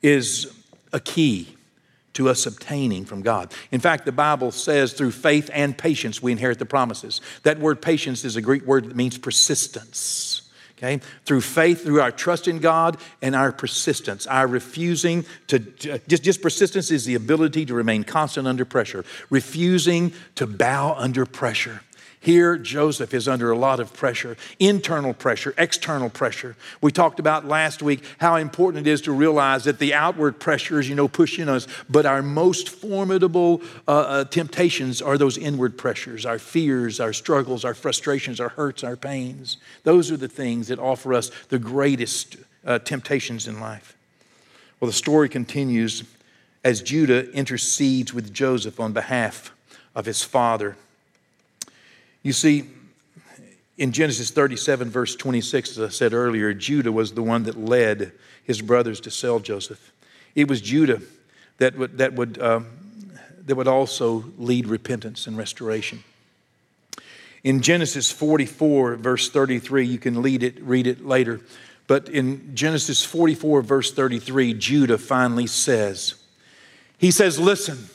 is 0.02 0.52
a 0.92 1.00
key 1.00 1.56
to 2.12 2.28
us 2.28 2.46
obtaining 2.46 3.04
from 3.04 3.22
God. 3.22 3.52
In 3.70 3.80
fact, 3.80 4.04
the 4.04 4.12
Bible 4.12 4.52
says 4.52 4.92
through 4.92 5.10
faith 5.10 5.50
and 5.52 5.76
patience 5.76 6.22
we 6.22 6.32
inherit 6.32 6.58
the 6.58 6.66
promises. 6.66 7.20
That 7.42 7.58
word 7.58 7.82
patience 7.82 8.24
is 8.24 8.36
a 8.36 8.42
Greek 8.42 8.64
word 8.64 8.84
that 8.84 8.96
means 8.96 9.18
persistence. 9.18 10.33
Okay? 10.78 11.00
Through 11.24 11.42
faith, 11.42 11.84
through 11.84 12.00
our 12.00 12.10
trust 12.10 12.48
in 12.48 12.58
God 12.58 12.96
and 13.22 13.34
our 13.34 13.52
persistence, 13.52 14.26
our 14.26 14.46
refusing 14.46 15.24
to, 15.48 15.58
uh, 15.90 15.98
just, 16.08 16.22
just 16.22 16.42
persistence 16.42 16.90
is 16.90 17.04
the 17.04 17.14
ability 17.14 17.66
to 17.66 17.74
remain 17.74 18.04
constant 18.04 18.46
under 18.46 18.64
pressure, 18.64 19.04
refusing 19.30 20.12
to 20.34 20.46
bow 20.46 20.94
under 20.94 21.26
pressure. 21.26 21.80
Here, 22.24 22.56
Joseph 22.56 23.12
is 23.12 23.28
under 23.28 23.50
a 23.50 23.58
lot 23.58 23.80
of 23.80 23.92
pressure 23.92 24.38
internal 24.58 25.12
pressure, 25.12 25.52
external 25.58 26.08
pressure. 26.08 26.56
We 26.80 26.90
talked 26.90 27.20
about 27.20 27.44
last 27.44 27.82
week 27.82 28.02
how 28.16 28.36
important 28.36 28.86
it 28.86 28.90
is 28.90 29.02
to 29.02 29.12
realize 29.12 29.64
that 29.64 29.78
the 29.78 29.92
outward 29.92 30.40
pressures, 30.40 30.88
you 30.88 30.94
know, 30.94 31.06
pushing 31.06 31.50
us, 31.50 31.68
but 31.90 32.06
our 32.06 32.22
most 32.22 32.70
formidable 32.70 33.60
uh, 33.86 33.90
uh, 33.90 34.24
temptations 34.24 35.02
are 35.02 35.18
those 35.18 35.36
inward 35.36 35.76
pressures 35.76 36.24
our 36.24 36.38
fears, 36.38 36.98
our 36.98 37.12
struggles, 37.12 37.62
our 37.62 37.74
frustrations, 37.74 38.40
our 38.40 38.48
hurts, 38.48 38.82
our 38.82 38.96
pains. 38.96 39.58
Those 39.82 40.10
are 40.10 40.16
the 40.16 40.26
things 40.26 40.68
that 40.68 40.78
offer 40.78 41.12
us 41.12 41.30
the 41.50 41.58
greatest 41.58 42.38
uh, 42.64 42.78
temptations 42.78 43.46
in 43.46 43.60
life. 43.60 43.98
Well, 44.80 44.86
the 44.86 44.94
story 44.94 45.28
continues 45.28 46.04
as 46.64 46.80
Judah 46.80 47.30
intercedes 47.32 48.14
with 48.14 48.32
Joseph 48.32 48.80
on 48.80 48.94
behalf 48.94 49.52
of 49.94 50.06
his 50.06 50.22
father. 50.22 50.78
You 52.24 52.32
see, 52.32 52.64
in 53.76 53.92
Genesis 53.92 54.30
37, 54.30 54.88
verse 54.88 55.14
26, 55.14 55.72
as 55.72 55.78
I 55.78 55.88
said 55.90 56.14
earlier, 56.14 56.54
Judah 56.54 56.90
was 56.90 57.12
the 57.12 57.22
one 57.22 57.44
that 57.44 57.56
led 57.56 58.12
his 58.42 58.62
brothers 58.62 58.98
to 59.02 59.10
sell 59.10 59.40
Joseph. 59.40 59.92
It 60.34 60.48
was 60.48 60.62
Judah 60.62 61.02
that 61.58 61.76
would, 61.76 61.98
that 61.98 62.14
would, 62.14 62.40
um, 62.40 62.66
that 63.44 63.54
would 63.54 63.68
also 63.68 64.24
lead 64.38 64.66
repentance 64.66 65.26
and 65.26 65.36
restoration. 65.36 66.02
In 67.42 67.60
Genesis 67.60 68.10
44, 68.10 68.96
verse 68.96 69.28
33, 69.28 69.86
you 69.86 69.98
can 69.98 70.22
lead 70.22 70.42
it, 70.42 70.62
read 70.62 70.86
it 70.86 71.04
later. 71.04 71.42
But 71.86 72.08
in 72.08 72.56
Genesis 72.56 73.04
44, 73.04 73.60
verse 73.60 73.92
33, 73.92 74.54
Judah 74.54 74.96
finally 74.96 75.46
says, 75.46 76.14
He 76.96 77.10
says, 77.10 77.38
Listen, 77.38 77.90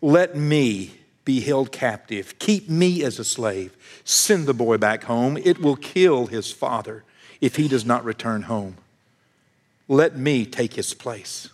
let 0.00 0.34
me 0.36 0.94
be 1.24 1.40
held 1.40 1.72
captive. 1.72 2.38
Keep 2.38 2.68
me 2.68 3.02
as 3.02 3.18
a 3.18 3.24
slave. 3.24 3.76
Send 4.04 4.46
the 4.46 4.54
boy 4.54 4.78
back 4.78 5.04
home. 5.04 5.36
It 5.36 5.60
will 5.60 5.76
kill 5.76 6.26
his 6.26 6.50
father 6.50 7.04
if 7.40 7.56
he 7.56 7.68
does 7.68 7.84
not 7.84 8.04
return 8.04 8.42
home. 8.42 8.76
Let 9.88 10.16
me 10.16 10.44
take 10.46 10.74
his 10.74 10.94
place. 10.94 11.48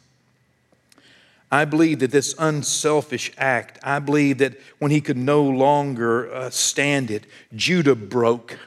I 1.51 1.65
believe 1.65 2.01
that 2.01 2.11
this 2.11 2.35
unselfish 2.39 3.33
act, 3.39 3.79
I 3.83 3.99
believe 4.01 4.39
that 4.39 4.55
when 4.79 4.91
he 4.91 5.01
could 5.01 5.17
no 5.17 5.43
longer 5.43 6.33
uh, 6.33 6.51
stand 6.51 7.11
it, 7.11 7.25
Judah 7.55 7.95
broke. 7.95 8.59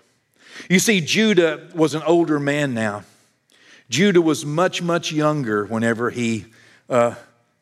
You 0.68 0.80
see, 0.80 1.00
Judah 1.00 1.70
was 1.76 1.94
an 1.94 2.02
older 2.04 2.40
man 2.40 2.74
now. 2.74 3.04
Judah 3.90 4.22
was 4.22 4.46
much, 4.46 4.82
much 4.82 5.12
younger 5.12 5.66
whenever 5.66 6.10
he 6.10 6.46
uh, 6.90 7.16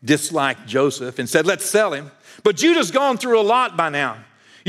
disliked 0.04 0.68
Joseph 0.68 1.20
and 1.20 1.28
said, 1.28 1.46
Let's 1.46 1.66
sell 1.66 1.94
him. 1.94 2.12
But 2.44 2.56
Judah's 2.56 2.92
gone 2.92 3.18
through 3.18 3.40
a 3.40 3.44
lot 3.44 3.78
by 3.78 3.90
now. 3.90 4.18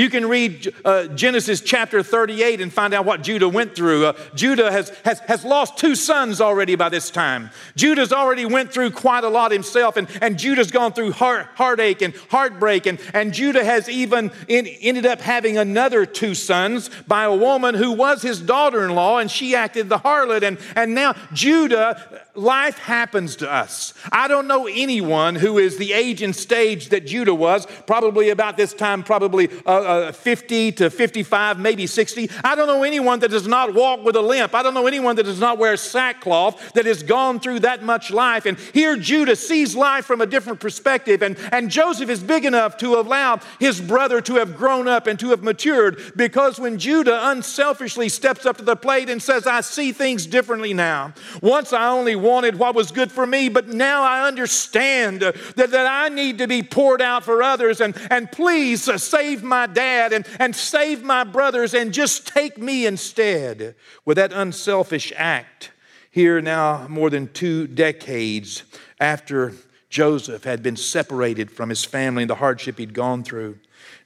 You 0.01 0.09
can 0.09 0.27
read 0.27 0.73
uh, 0.83 1.09
Genesis 1.09 1.61
chapter 1.61 2.03
38 2.03 2.63
and 2.63 2.73
find 2.73 2.95
out 2.95 3.05
what 3.05 3.21
Judah 3.21 3.51
went 3.51 3.77
through. 3.77 4.07
Uh, 4.07 4.13
Judah 4.35 4.73
has, 4.73 4.89
has, 5.05 5.19
has 5.21 5.45
lost 5.45 5.77
two 5.77 5.95
sons 5.95 6.41
already 6.41 6.75
by 6.75 6.89
this 6.89 7.11
time. 7.11 7.51
Judah's 7.77 8.11
already 8.11 8.47
went 8.47 8.73
through 8.73 8.93
quite 8.93 9.25
a 9.25 9.29
lot 9.29 9.53
himself, 9.53 9.99
and, 9.99 10.09
and 10.23 10.39
Judah's 10.39 10.71
gone 10.71 10.95
through 10.95 11.13
heart, 11.13 11.49
heartache 11.55 12.01
and 12.01 12.15
heartbreak. 12.31 12.87
And, 12.87 12.99
and 13.13 13.35
Judah 13.35 13.63
has 13.63 13.91
even 13.91 14.33
in, 14.49 14.67
ended 14.67 15.05
up 15.05 15.21
having 15.21 15.59
another 15.59 16.07
two 16.07 16.35
sons 16.35 16.89
by 17.07 17.25
a 17.25 17.37
woman 17.37 17.75
who 17.75 17.93
was 17.93 18.23
his 18.23 18.41
daughter 18.41 18.83
in 18.87 18.95
law, 18.95 19.19
and 19.19 19.31
she 19.31 19.55
acted 19.55 19.91
the 19.91 19.99
harlot. 19.99 20.43
And, 20.43 20.57
and 20.77 20.95
now 20.95 21.15
Judah 21.35 22.23
life 22.35 22.79
happens 22.79 23.37
to 23.37 23.53
us. 23.53 23.93
I 24.11 24.29
don't 24.29 24.47
know 24.47 24.67
anyone 24.67 25.35
who 25.35 25.59
is 25.59 25.77
the 25.77 25.93
age 25.93 26.23
and 26.23 26.35
stage 26.35 26.89
that 26.89 27.07
Judah 27.07 27.35
was, 27.35 27.67
probably 27.87 28.31
about 28.31 28.57
this 28.57 28.73
time, 28.73 29.03
probably 29.03 29.51
uh, 29.67 29.90
uh, 29.91 30.13
50 30.13 30.73
to 30.73 30.91
55, 30.91 31.59
maybe 31.59 31.87
60. 31.87 32.31
I 32.45 32.55
don't 32.55 32.69
know 32.69 32.85
anyone 32.85 33.19
that 33.21 33.31
does 33.31 33.49
not 33.49 33.75
walk 33.75 34.05
with 34.05 34.15
a 34.15 34.21
limp. 34.23 34.55
I 34.55 34.63
don't 34.63 34.75
know 34.75 34.87
anyone 34.87 35.17
that 35.17 35.25
does 35.25 35.41
not 35.41 35.59
wear 35.59 35.77
sackcloth 35.77 36.73
that 36.75 36.87
has 36.87 37.03
gone 37.03 37.41
through 37.41 37.61
that 37.61 37.83
much 37.83 38.11
life. 38.11 38.47
And 38.47 38.57
here 38.73 38.97
Judah 38.97 39.35
sees 39.35 39.75
life 39.75 40.05
from 40.05 40.21
a 40.21 40.27
different 40.27 40.61
perspective. 40.61 41.23
And, 41.23 41.37
and 41.51 41.71
Joseph 41.71 42.09
is 42.09 42.23
big 42.23 42.45
enough 42.45 42.77
to 42.79 42.95
allow 42.95 43.41
his 43.59 43.81
brother 43.81 44.21
to 44.23 44.35
have 44.35 44.57
grown 44.57 44.87
up 44.87 45.07
and 45.09 45.19
to 45.19 45.31
have 45.31 45.43
matured 45.43 46.13
because 46.17 46.61
when 46.61 46.79
Judah 46.79 47.29
unselfishly 47.31 48.09
steps 48.09 48.47
up 48.47 48.59
to 48.59 48.65
the 48.65 48.77
plate 48.77 49.11
and 49.11 49.21
says, 49.21 49.47
I 49.47 49.61
see 49.61 49.93
things 49.93 50.27
differently 50.27 50.73
now. 50.73 51.15
Once 51.43 51.73
I 51.73 51.89
only 51.89 52.15
wanted 52.15 52.59
what 52.59 52.75
was 52.75 52.93
good 52.93 53.11
for 53.11 53.27
me, 53.27 53.49
but 53.49 53.69
now 53.69 54.03
I 54.03 54.27
understand 54.29 55.21
that, 55.21 55.35
that 55.57 55.75
I 55.75 56.09
need 56.09 56.39
to 56.39 56.47
be 56.47 56.63
poured 56.63 57.03
out 57.03 57.25
for 57.25 57.43
others. 57.43 57.81
And, 57.81 57.97
and 58.11 58.31
please 58.31 58.89
uh, 58.89 58.97
save 58.97 59.43
my 59.43 59.67
dad 59.67 59.80
and, 59.81 60.27
and 60.39 60.55
save 60.55 61.03
my 61.03 61.25
brothers 61.25 61.75
and 61.75 61.93
just 61.93 62.27
take 62.27 62.59
me 62.59 62.87
instead. 62.87 63.75
With 64.05 64.17
that 64.17 64.33
unselfish 64.33 65.13
act, 65.17 65.71
here 66.11 66.41
now, 66.41 66.87
more 66.89 67.11
than 67.11 67.33
two 67.33 67.67
decades 67.67 68.65
after 68.99 69.55
Joseph 69.89 70.45
had 70.45 70.63
been 70.63 70.77
separated 70.77 71.51
from 71.51 71.69
his 71.69 71.85
family 71.85 72.25
and 72.25 72.31
the 72.31 72.37
hardship 72.37 72.79
he'd 72.79 72.95
gone 72.95 73.23
through, 73.23 73.59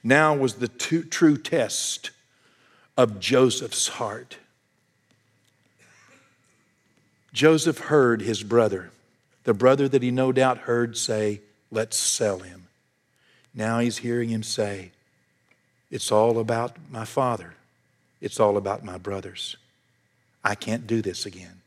now 0.03 0.35
was 0.35 0.55
the 0.55 0.67
true 0.67 1.37
test 1.37 2.11
of 2.97 3.19
Joseph's 3.19 3.87
heart. 3.87 4.37
Joseph 7.33 7.79
heard 7.79 8.21
his 8.21 8.43
brother, 8.43 8.91
the 9.43 9.53
brother 9.53 9.89
that 9.89 10.01
he 10.01 10.11
no 10.11 10.31
doubt 10.31 10.59
heard 10.59 10.95
say, 10.95 11.41
Let's 11.71 11.97
sell 11.97 12.39
him. 12.39 12.67
Now 13.53 13.79
he's 13.79 13.97
hearing 13.97 14.29
him 14.29 14.43
say, 14.43 14.91
It's 15.91 16.11
all 16.11 16.39
about 16.39 16.77
my 16.89 17.05
father. 17.05 17.53
It's 18.21 18.39
all 18.39 18.57
about 18.57 18.83
my 18.83 18.97
brothers. 18.97 19.55
I 20.43 20.55
can't 20.55 20.87
do 20.87 21.01
this 21.01 21.25
again. 21.25 21.61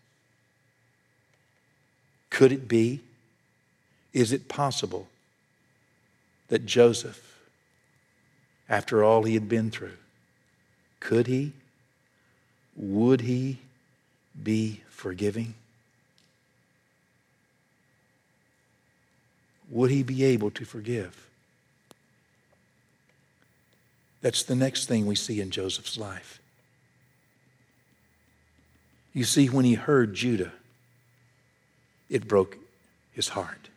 Could 2.30 2.52
it 2.52 2.68
be? 2.68 3.00
Is 4.12 4.32
it 4.32 4.48
possible 4.48 5.08
that 6.48 6.66
Joseph, 6.66 7.40
after 8.68 9.04
all 9.04 9.22
he 9.22 9.34
had 9.34 9.48
been 9.48 9.70
through, 9.70 9.96
could 11.00 11.26
he, 11.26 11.52
would 12.76 13.20
he 13.22 13.58
be 14.42 14.82
forgiving? 14.88 15.54
Would 19.70 19.90
he 19.90 20.02
be 20.02 20.24
able 20.24 20.50
to 20.52 20.64
forgive? 20.64 21.27
That's 24.20 24.42
the 24.42 24.54
next 24.54 24.86
thing 24.86 25.06
we 25.06 25.14
see 25.14 25.40
in 25.40 25.50
Joseph's 25.50 25.96
life. 25.96 26.40
You 29.12 29.24
see, 29.24 29.48
when 29.48 29.64
he 29.64 29.74
heard 29.74 30.14
Judah, 30.14 30.52
it 32.08 32.28
broke 32.28 32.56
his 33.12 33.28
heart. 33.28 33.68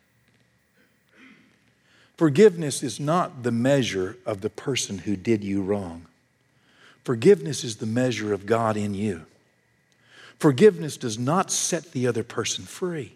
Forgiveness 2.17 2.83
is 2.83 2.99
not 2.99 3.43
the 3.43 3.51
measure 3.51 4.17
of 4.25 4.41
the 4.41 4.49
person 4.49 4.99
who 4.99 5.15
did 5.15 5.43
you 5.43 5.63
wrong. 5.63 6.05
Forgiveness 7.03 7.63
is 7.63 7.77
the 7.77 7.87
measure 7.87 8.33
of 8.33 8.45
God 8.45 8.77
in 8.77 8.93
you. 8.93 9.25
Forgiveness 10.37 10.97
does 10.97 11.17
not 11.17 11.51
set 11.51 11.91
the 11.91 12.07
other 12.07 12.23
person 12.23 12.65
free. 12.65 13.13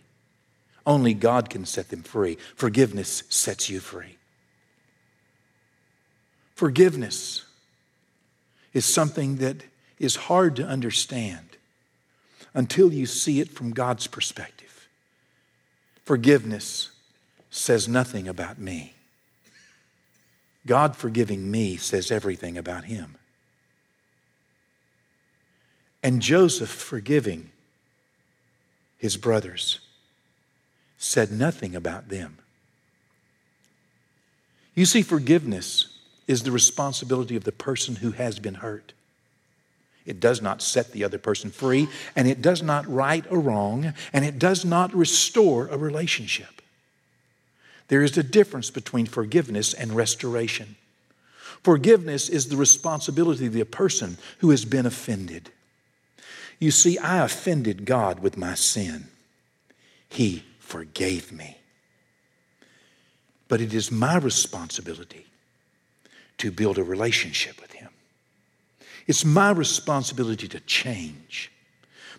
Only 0.85 1.13
God 1.13 1.49
can 1.49 1.65
set 1.65 1.89
them 1.89 2.03
free. 2.03 2.37
Forgiveness 2.55 3.23
sets 3.29 3.69
you 3.69 3.79
free. 3.79 4.17
Forgiveness 6.55 7.45
is 8.73 8.85
something 8.85 9.37
that 9.37 9.57
is 9.99 10.15
hard 10.15 10.55
to 10.55 10.65
understand 10.65 11.57
until 12.53 12.91
you 12.91 13.05
see 13.05 13.39
it 13.39 13.51
from 13.51 13.71
God's 13.71 14.07
perspective. 14.07 14.87
Forgiveness 16.03 16.91
says 17.49 17.87
nothing 17.87 18.27
about 18.27 18.57
me. 18.57 18.93
God 20.65 20.95
forgiving 20.95 21.51
me 21.51 21.77
says 21.77 22.11
everything 22.11 22.57
about 22.57 22.85
him 22.85 23.17
and 26.05 26.21
Joseph 26.21 26.69
forgiving 26.69 27.49
his 28.99 29.17
brothers 29.17 29.79
said 30.99 31.31
nothing 31.31 31.75
about 31.75 32.09
them. 32.09 32.37
You 34.75 34.85
see, 34.85 35.01
forgiveness 35.01 35.94
is 36.27 36.43
the 36.43 36.51
responsibility 36.51 37.35
of 37.35 37.43
the 37.43 37.51
person 37.51 37.97
who 37.97 38.11
has 38.11 38.39
been 38.39 38.55
hurt. 38.55 38.93
It 40.05 40.19
does 40.19 40.41
not 40.41 40.61
set 40.61 40.91
the 40.91 41.03
other 41.03 41.17
person 41.17 41.49
free, 41.49 41.87
and 42.15 42.27
it 42.27 42.41
does 42.41 42.61
not 42.61 42.87
right 42.87 43.25
a 43.29 43.37
wrong, 43.37 43.93
and 44.13 44.23
it 44.23 44.37
does 44.37 44.63
not 44.63 44.93
restore 44.93 45.67
a 45.67 45.77
relationship. 45.77 46.61
There 47.87 48.03
is 48.03 48.17
a 48.17 48.23
difference 48.23 48.69
between 48.69 49.05
forgiveness 49.05 49.73
and 49.73 49.93
restoration. 49.93 50.75
Forgiveness 51.63 52.29
is 52.29 52.47
the 52.47 52.57
responsibility 52.57 53.47
of 53.47 53.53
the 53.53 53.65
person 53.65 54.17
who 54.39 54.51
has 54.51 54.65
been 54.65 54.85
offended. 54.85 55.51
You 56.59 56.71
see, 56.71 56.97
I 56.97 57.23
offended 57.23 57.85
God 57.85 58.19
with 58.19 58.37
my 58.37 58.53
sin. 58.53 59.07
He 60.07 60.43
forgave 60.59 61.31
me. 61.31 61.57
But 63.47 63.61
it 63.61 63.73
is 63.73 63.91
my 63.91 64.17
responsibility 64.17 65.25
to 66.45 66.51
build 66.51 66.77
a 66.77 66.83
relationship 66.83 67.59
with 67.59 67.71
Him. 67.71 67.89
It's 69.07 69.25
my 69.25 69.49
responsibility 69.49 70.47
to 70.49 70.59
change 70.59 71.51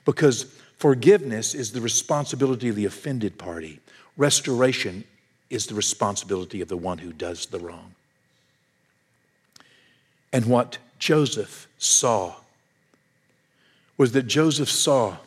because 0.05 0.53
forgiveness 0.79 1.55
is 1.55 1.71
the 1.71 1.81
responsibility 1.81 2.69
of 2.69 2.75
the 2.75 2.87
offended 2.87 3.39
party, 3.39 3.79
restoration 4.17 5.05
is 5.49 5.69
the 5.69 5.77
responsibility 5.77 6.61
of 6.61 6.67
the 6.67 6.77
one 6.77 6.99
who 6.99 7.13
does 7.13 7.47
the 7.47 7.61
wrong. 7.61 7.95
And 10.33 10.47
what 10.47 10.79
Joseph 10.99 11.69
saw 11.79 12.35
was 13.97 14.11
that 14.11 14.27
Joseph 14.27 14.69
saw 14.69 15.19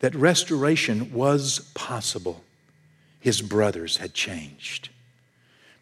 that 0.00 0.14
restoration 0.14 1.14
was 1.14 1.60
possible. 1.72 2.44
His 3.20 3.40
brothers 3.40 3.96
had 3.96 4.12
changed. 4.12 4.90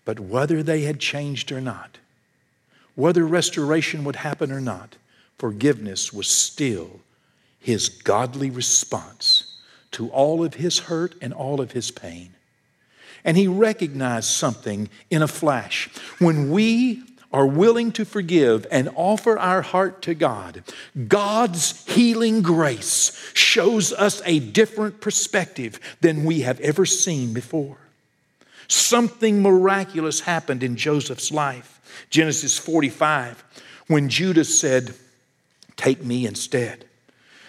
But 0.05 0.21
whether 0.21 0.63
they 0.63 0.83
had 0.83 1.01
changed 1.01 1.51
or 1.51 1.61
not, 1.61 1.99
whether 2.97 3.25
restoration 3.25 4.03
would 4.05 4.17
happen 4.17 4.51
or 4.51 4.61
not, 4.61 4.97
forgiveness 5.39 6.13
was 6.13 6.27
still 6.27 7.01
his 7.61 7.89
godly 7.89 8.51
response 8.51 9.59
to 9.93 10.09
all 10.09 10.45
of 10.45 10.55
his 10.55 10.81
hurt 10.81 11.15
and 11.23 11.33
all 11.33 11.61
of 11.61 11.73
his 11.73 11.91
pain. 11.91 12.31
And 13.25 13.37
he 13.37 13.49
recognized 13.49 14.29
something 14.29 14.89
in 15.11 15.23
a 15.23 15.29
flash. 15.29 15.89
When 16.19 16.51
we 16.51 17.03
are 17.33 17.47
willing 17.47 17.93
to 17.93 18.05
forgive 18.05 18.67
and 18.71 18.89
offer 18.95 19.39
our 19.39 19.63
heart 19.63 20.01
to 20.03 20.15
God, 20.15 20.63
God's 21.09 21.85
healing 21.87 22.41
grace 22.41 23.31
shows 23.35 23.93
us 23.93 24.23
a 24.25 24.39
different 24.39 25.01
perspective 25.01 25.81
than 26.01 26.25
we 26.25 26.43
have 26.43 26.61
ever 26.61 26.87
seen 26.87 27.35
before. 27.35 27.79
Something 28.69 29.43
miraculous 29.43 30.21
happened 30.21 30.63
in 30.63 30.77
Joseph's 30.77 31.31
life. 31.31 31.76
Genesis 32.11 32.59
45, 32.59 33.45
when 33.87 34.09
Judah 34.09 34.45
said, 34.45 34.95
Take 35.77 36.03
me 36.03 36.27
instead. 36.27 36.87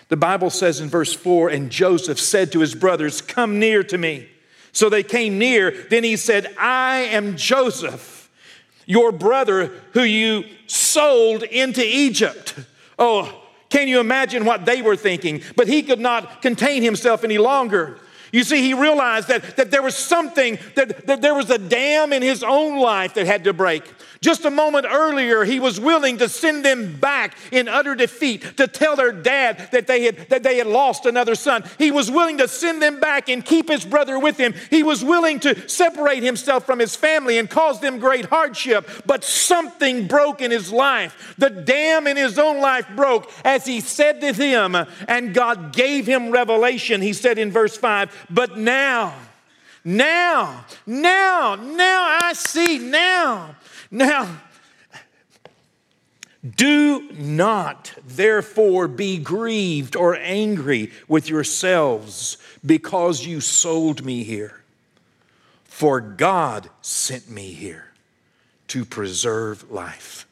The 0.09 0.17
Bible 0.17 0.49
says 0.49 0.79
in 0.79 0.89
verse 0.89 1.13
4 1.13 1.49
And 1.49 1.69
Joseph 1.69 2.19
said 2.19 2.51
to 2.51 2.59
his 2.59 2.75
brothers, 2.75 3.21
Come 3.21 3.59
near 3.59 3.83
to 3.83 3.97
me. 3.97 4.27
So 4.71 4.89
they 4.89 5.03
came 5.03 5.39
near. 5.39 5.71
Then 5.89 6.03
he 6.03 6.17
said, 6.17 6.53
I 6.57 6.97
am 7.11 7.35
Joseph 7.37 8.17
your 8.87 9.11
brother 9.11 9.67
who 9.91 10.01
you 10.01 10.45
sold 10.65 11.43
into 11.43 11.85
Egypt. 11.85 12.55
Oh, 12.97 13.43
can 13.69 13.87
you 13.87 13.99
imagine 13.99 14.45
what 14.45 14.65
they 14.65 14.81
were 14.81 14.95
thinking? 14.95 15.43
But 15.55 15.67
he 15.67 15.83
could 15.83 15.99
not 15.99 16.41
contain 16.41 16.81
himself 16.81 17.23
any 17.23 17.37
longer. 17.37 17.99
You 18.31 18.43
see, 18.43 18.61
he 18.61 18.73
realized 18.73 19.27
that, 19.29 19.55
that 19.57 19.71
there 19.71 19.81
was 19.81 19.95
something, 19.95 20.59
that, 20.75 21.07
that 21.07 21.21
there 21.21 21.33
was 21.33 21.49
a 21.49 21.57
dam 21.57 22.13
in 22.13 22.21
his 22.21 22.43
own 22.43 22.79
life 22.79 23.13
that 23.13 23.25
had 23.25 23.43
to 23.45 23.53
break. 23.53 23.83
Just 24.21 24.45
a 24.45 24.51
moment 24.51 24.85
earlier, 24.89 25.43
he 25.43 25.59
was 25.59 25.79
willing 25.79 26.17
to 26.17 26.29
send 26.29 26.65
them 26.65 26.95
back 26.95 27.37
in 27.51 27.67
utter 27.67 27.95
defeat 27.95 28.57
to 28.57 28.67
tell 28.67 28.95
their 28.95 29.11
dad 29.11 29.69
that 29.71 29.87
they 29.87 30.03
had, 30.03 30.29
that 30.29 30.43
they 30.43 30.57
had 30.57 30.67
lost 30.67 31.05
another 31.05 31.35
son. 31.35 31.63
He 31.77 31.91
was 31.91 32.09
willing 32.09 32.39
to 32.39 32.47
send 32.47 32.81
them 32.81 32.99
back 32.99 33.29
and 33.29 33.45
keep 33.45 33.69
his 33.69 33.85
brother 33.85 34.17
with 34.17 34.37
him. 34.37 34.53
He 34.69 34.83
was 34.83 35.03
willing 35.03 35.39
to 35.41 35.69
separate 35.69 36.23
himself 36.23 36.65
from 36.65 36.79
his 36.79 36.95
family 36.95 37.37
and 37.37 37.49
cause 37.49 37.79
them 37.79 37.99
great 37.99 38.25
hardship. 38.25 38.89
But 39.05 39.23
something 39.23 40.07
broke 40.07 40.41
in 40.41 40.51
his 40.51 40.71
life. 40.71 41.35
The 41.37 41.49
dam 41.49 42.07
in 42.07 42.17
his 42.17 42.39
own 42.39 42.59
life 42.59 42.87
broke 42.95 43.31
as 43.43 43.65
he 43.65 43.81
said 43.81 44.21
to 44.21 44.33
them, 44.33 44.75
and 45.07 45.33
God 45.33 45.73
gave 45.73 46.07
him 46.07 46.31
revelation. 46.31 47.01
He 47.01 47.13
said 47.13 47.37
in 47.37 47.51
verse 47.51 47.77
5, 47.77 48.16
But 48.29 48.57
now, 48.57 49.13
now, 49.83 50.65
now, 50.85 51.55
now 51.55 52.19
I 52.21 52.33
see, 52.33 52.77
now 52.79 53.55
now, 53.91 54.41
do 56.55 57.09
not 57.13 57.93
therefore 58.05 58.87
be 58.87 59.17
grieved 59.17 59.95
or 59.95 60.15
angry 60.15 60.91
with 61.07 61.29
yourselves 61.29 62.37
because 62.65 63.25
you 63.25 63.41
sold 63.41 64.05
me 64.05 64.23
here. 64.23 64.61
For 65.63 66.01
God 66.01 66.69
sent 66.81 67.29
me 67.29 67.51
here 67.51 67.91
to 68.69 68.83
preserve 68.83 69.69
life. 69.71 70.25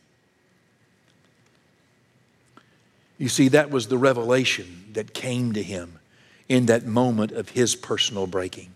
You 3.18 3.30
see, 3.30 3.48
that 3.50 3.70
was 3.70 3.88
the 3.88 3.98
revelation 3.98 4.86
that 4.94 5.14
came 5.14 5.54
to 5.54 5.64
him 5.64 6.00
in 6.48 6.68
that 6.68 6.86
moment 6.86 7.32
of 7.32 7.50
his 7.50 7.76
personal 7.76 8.28
breaking. 8.28 8.72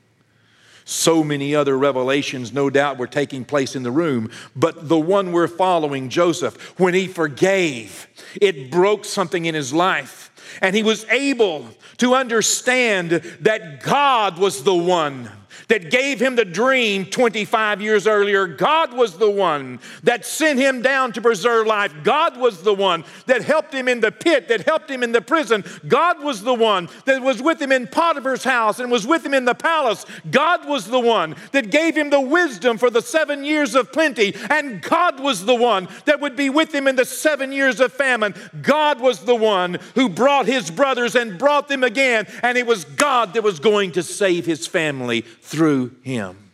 So 0.86 1.24
many 1.24 1.54
other 1.54 1.78
revelations, 1.78 2.52
no 2.52 2.72
doubt, 2.72 2.98
were 2.98 3.06
taking 3.06 3.46
place 3.46 3.76
in 3.76 3.84
the 3.84 3.92
room, 3.92 4.32
but 4.56 4.90
the 4.90 4.98
one 4.98 5.32
we're 5.32 5.48
following, 5.48 6.10
Joseph, 6.10 6.80
when 6.80 6.96
he 6.96 7.06
forgave, 7.06 8.08
it 8.42 8.72
broke 8.72 9.06
something 9.06 9.46
in 9.46 9.54
his 9.54 9.72
life. 9.72 10.32
And 10.62 10.76
he 10.76 10.82
was 10.82 11.06
able 11.06 11.68
to 11.98 12.16
understand 12.16 13.12
that 13.12 13.84
God 13.84 14.40
was 14.40 14.64
the 14.64 14.74
one 14.74 15.30
that 15.68 15.92
gave 15.92 16.20
him 16.20 16.36
the 16.36 16.46
dream 16.46 17.06
25 17.06 17.82
years 17.82 18.08
earlier. 18.08 18.48
God 18.48 18.94
was 18.94 19.18
the 19.18 19.30
one 19.30 19.80
that 20.04 20.26
sent 20.26 20.60
him 20.60 20.82
down 20.82 21.12
to 21.14 21.22
preserve 21.22 21.68
life. 21.68 21.94
God 22.04 22.38
was 22.38 22.64
the 22.64 22.74
one 22.74 23.04
that 23.26 23.44
helped 23.44 23.74
him 23.74 23.88
in 23.88 24.00
the 24.00 24.12
pit, 24.12 24.48
that 24.48 24.62
helped 24.62 24.90
him 24.90 25.04
in 25.04 25.12
the 25.12 25.22
prison. 25.22 25.64
God 25.88 26.24
was 26.24 26.42
the 26.44 26.54
one 26.54 26.90
that 27.06 27.22
was 27.22 27.42
with 27.42 27.62
him 27.62 27.72
in 27.72 27.88
Potiphar's 27.88 28.44
house 28.44 28.80
and 28.80 28.92
was 28.92 29.06
with 29.06 29.26
him 29.26 29.34
in 29.34 29.46
the 29.46 29.56
palace. 29.56 30.06
God 30.30 30.68
was 30.68 30.88
the 30.88 31.00
one 31.00 31.36
that 31.52 31.72
gave 31.72 31.96
him 31.96 32.10
the 32.10 32.22
wisdom 32.22 32.78
for 32.78 32.90
the 32.90 33.02
seven 33.02 33.44
years 33.44 33.76
of 33.76 33.92
plenty. 33.92 34.36
And 34.50 34.82
God 34.82 35.20
was 35.20 35.46
the 35.46 35.56
one 35.56 35.88
that 36.06 36.20
would 36.20 36.36
be 36.36 36.50
with 36.50 36.74
him 36.74 36.88
in 36.88 36.96
the 36.96 37.06
seven 37.06 37.52
years 37.52 37.80
of 37.80 37.94
famine. 37.94 38.34
God 38.62 39.00
was 39.00 39.20
the 39.20 39.36
one 39.36 39.80
who 39.96 40.10
brought 40.10 40.46
his 40.46 40.72
brothers 40.72 41.16
and 41.16 41.38
brought 41.38 41.68
them 41.68 41.84
again. 41.84 42.28
And 42.44 42.58
it 42.58 42.68
was 42.68 42.86
God 42.86 43.34
that 43.34 43.44
was 43.44 43.60
going 43.60 43.94
to 43.94 44.04
save 44.04 44.46
his 44.46 44.68
family 44.68 45.22
through 45.50 45.96
him. 46.04 46.52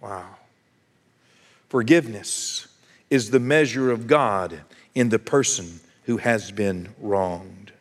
Wow. 0.00 0.36
Forgiveness 1.68 2.68
is 3.10 3.30
the 3.30 3.40
measure 3.40 3.90
of 3.90 4.06
God 4.06 4.60
in 4.94 5.08
the 5.08 5.18
person 5.18 5.80
who 6.04 6.18
has 6.18 6.52
been 6.52 6.94
wronged. 7.00 7.72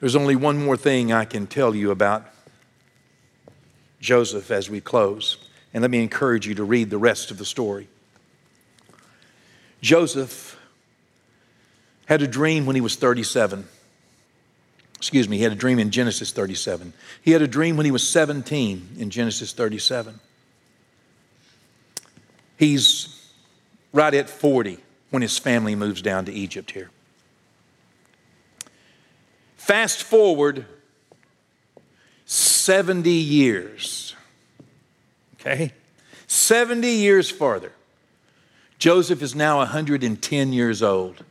There's 0.00 0.16
only 0.16 0.36
one 0.36 0.64
more 0.64 0.78
thing 0.78 1.12
I 1.12 1.26
can 1.26 1.46
tell 1.46 1.74
you 1.74 1.90
about 1.90 2.24
Joseph 4.00 4.50
as 4.50 4.70
we 4.70 4.80
close. 4.80 5.36
And 5.74 5.82
let 5.82 5.90
me 5.90 6.02
encourage 6.02 6.46
you 6.46 6.54
to 6.54 6.64
read 6.64 6.88
the 6.88 6.98
rest 6.98 7.30
of 7.30 7.36
the 7.36 7.44
story. 7.44 7.88
Joseph 9.82 10.58
had 12.06 12.22
a 12.22 12.26
dream 12.26 12.64
when 12.64 12.74
he 12.74 12.80
was 12.80 12.96
37 12.96 13.68
excuse 15.04 15.28
me, 15.28 15.36
he 15.36 15.42
had 15.42 15.52
a 15.52 15.54
dream 15.54 15.78
in 15.78 15.90
Genesis 15.90 16.32
37. 16.32 16.94
He 17.20 17.32
had 17.32 17.42
a 17.42 17.46
dream 17.46 17.76
when 17.76 17.84
he 17.84 17.92
was 17.92 18.08
17 18.08 18.96
in 18.98 19.10
Genesis 19.10 19.52
37. 19.52 20.18
He's 22.56 23.30
right 23.92 24.14
at 24.14 24.30
40 24.30 24.78
when 25.10 25.20
his 25.20 25.36
family 25.36 25.74
moves 25.74 26.00
down 26.00 26.24
to 26.24 26.32
Egypt 26.32 26.70
here. 26.70 26.90
Fast 29.58 30.02
forward 30.02 30.64
70 32.24 33.10
years. 33.10 34.16
Okay? 35.38 35.74
70 36.28 36.88
years 36.88 37.30
farther. 37.30 37.72
Joseph 38.78 39.20
is 39.20 39.34
now 39.34 39.58
110 39.58 40.54
years 40.54 40.82
old. 40.82 41.22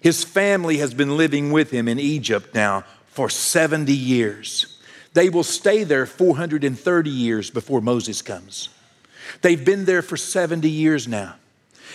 His 0.00 0.24
family 0.24 0.78
has 0.78 0.94
been 0.94 1.16
living 1.16 1.52
with 1.52 1.70
him 1.70 1.86
in 1.86 2.00
Egypt 2.00 2.56
now 2.56 2.82
for 3.14 3.30
70 3.30 3.92
years. 3.92 4.76
They 5.12 5.28
will 5.30 5.44
stay 5.44 5.84
there 5.84 6.04
430 6.04 7.10
years 7.10 7.48
before 7.48 7.80
Moses 7.80 8.20
comes. 8.20 8.70
They've 9.40 9.64
been 9.64 9.84
there 9.84 10.02
for 10.02 10.16
70 10.16 10.68
years 10.68 11.06
now. 11.06 11.36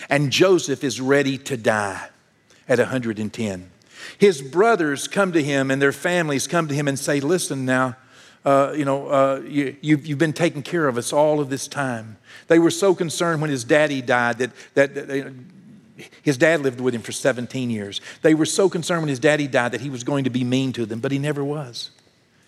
And 0.08 0.32
Joseph 0.32 0.82
is 0.82 0.98
ready 0.98 1.36
to 1.36 1.58
die 1.58 2.08
at 2.66 2.78
110. 2.78 3.70
His 4.16 4.40
brothers 4.40 5.06
come 5.08 5.32
to 5.32 5.42
him 5.42 5.70
and 5.70 5.80
their 5.80 5.92
families 5.92 6.46
come 6.46 6.68
to 6.68 6.74
him 6.74 6.88
and 6.88 6.98
say, 6.98 7.20
Listen 7.20 7.66
now, 7.66 7.96
uh, 8.46 8.72
you 8.74 8.86
know, 8.86 9.08
uh, 9.08 9.42
you, 9.46 9.76
you've, 9.82 10.06
you've 10.06 10.18
been 10.18 10.32
taking 10.32 10.62
care 10.62 10.88
of 10.88 10.96
us 10.96 11.12
all 11.12 11.38
of 11.38 11.50
this 11.50 11.68
time. 11.68 12.16
They 12.48 12.58
were 12.58 12.70
so 12.70 12.94
concerned 12.94 13.42
when 13.42 13.50
his 13.50 13.64
daddy 13.64 14.00
died 14.00 14.38
that, 14.38 14.50
that, 14.72 14.94
that 14.94 15.34
his 16.22 16.36
dad 16.36 16.60
lived 16.60 16.80
with 16.80 16.94
him 16.94 17.02
for 17.02 17.12
17 17.12 17.70
years. 17.70 18.00
They 18.22 18.34
were 18.34 18.46
so 18.46 18.68
concerned 18.68 19.02
when 19.02 19.08
his 19.08 19.18
daddy 19.18 19.46
died 19.46 19.72
that 19.72 19.80
he 19.80 19.90
was 19.90 20.04
going 20.04 20.24
to 20.24 20.30
be 20.30 20.44
mean 20.44 20.72
to 20.74 20.86
them, 20.86 21.00
but 21.00 21.12
he 21.12 21.18
never 21.18 21.44
was. 21.44 21.90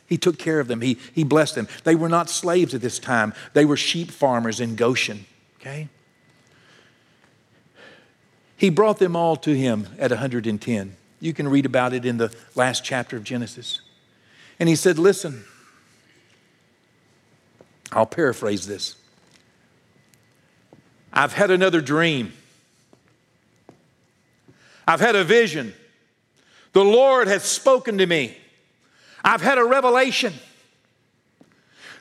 He 0.07 0.19
took 0.19 0.39
care 0.39 0.61
of 0.61 0.69
them, 0.69 0.81
he, 0.81 0.99
he 1.15 1.25
blessed 1.25 1.55
them. 1.55 1.69
They 1.85 1.95
were 1.95 2.09
not 2.09 2.29
slaves 2.29 2.75
at 2.75 2.81
this 2.81 2.99
time, 2.99 3.35
they 3.55 3.65
were 3.65 3.77
sheep 3.77 4.11
farmers 4.11 4.61
in 4.61 4.77
Goshen, 4.77 5.27
okay? 5.61 5.89
He 8.57 8.71
brought 8.71 8.99
them 8.99 9.17
all 9.17 9.37
to 9.37 9.57
him 9.57 9.89
at 9.99 10.11
110. 10.11 10.97
You 11.19 11.33
can 11.33 11.49
read 11.49 11.67
about 11.67 11.93
it 11.93 12.05
in 12.05 12.19
the 12.19 12.33
last 12.55 12.85
chapter 12.85 13.17
of 13.17 13.25
Genesis. 13.25 13.81
And 14.61 14.69
he 14.69 14.77
said, 14.77 14.99
Listen, 14.99 15.45
I'll 17.91 18.07
paraphrase 18.07 18.67
this. 18.67 18.97
I've 21.13 21.33
had 21.33 21.51
another 21.51 21.81
dream. 21.81 22.33
I've 24.87 25.01
had 25.01 25.17
a 25.17 25.25
vision. 25.25 25.75
The 26.73 26.85
Lord 26.85 27.29
has 27.29 27.43
spoken 27.43 27.99
to 27.99 28.07
me. 28.07 28.37
I've 29.25 29.43
had 29.43 29.59
a 29.59 29.65
revelation 29.65 30.33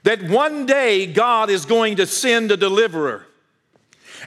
that 0.03 0.23
one 0.23 0.65
day 0.65 1.05
God 1.05 1.49
is 1.49 1.65
going 1.65 1.97
to 1.97 2.07
send 2.07 2.51
a 2.51 2.57
deliverer. 2.57 3.27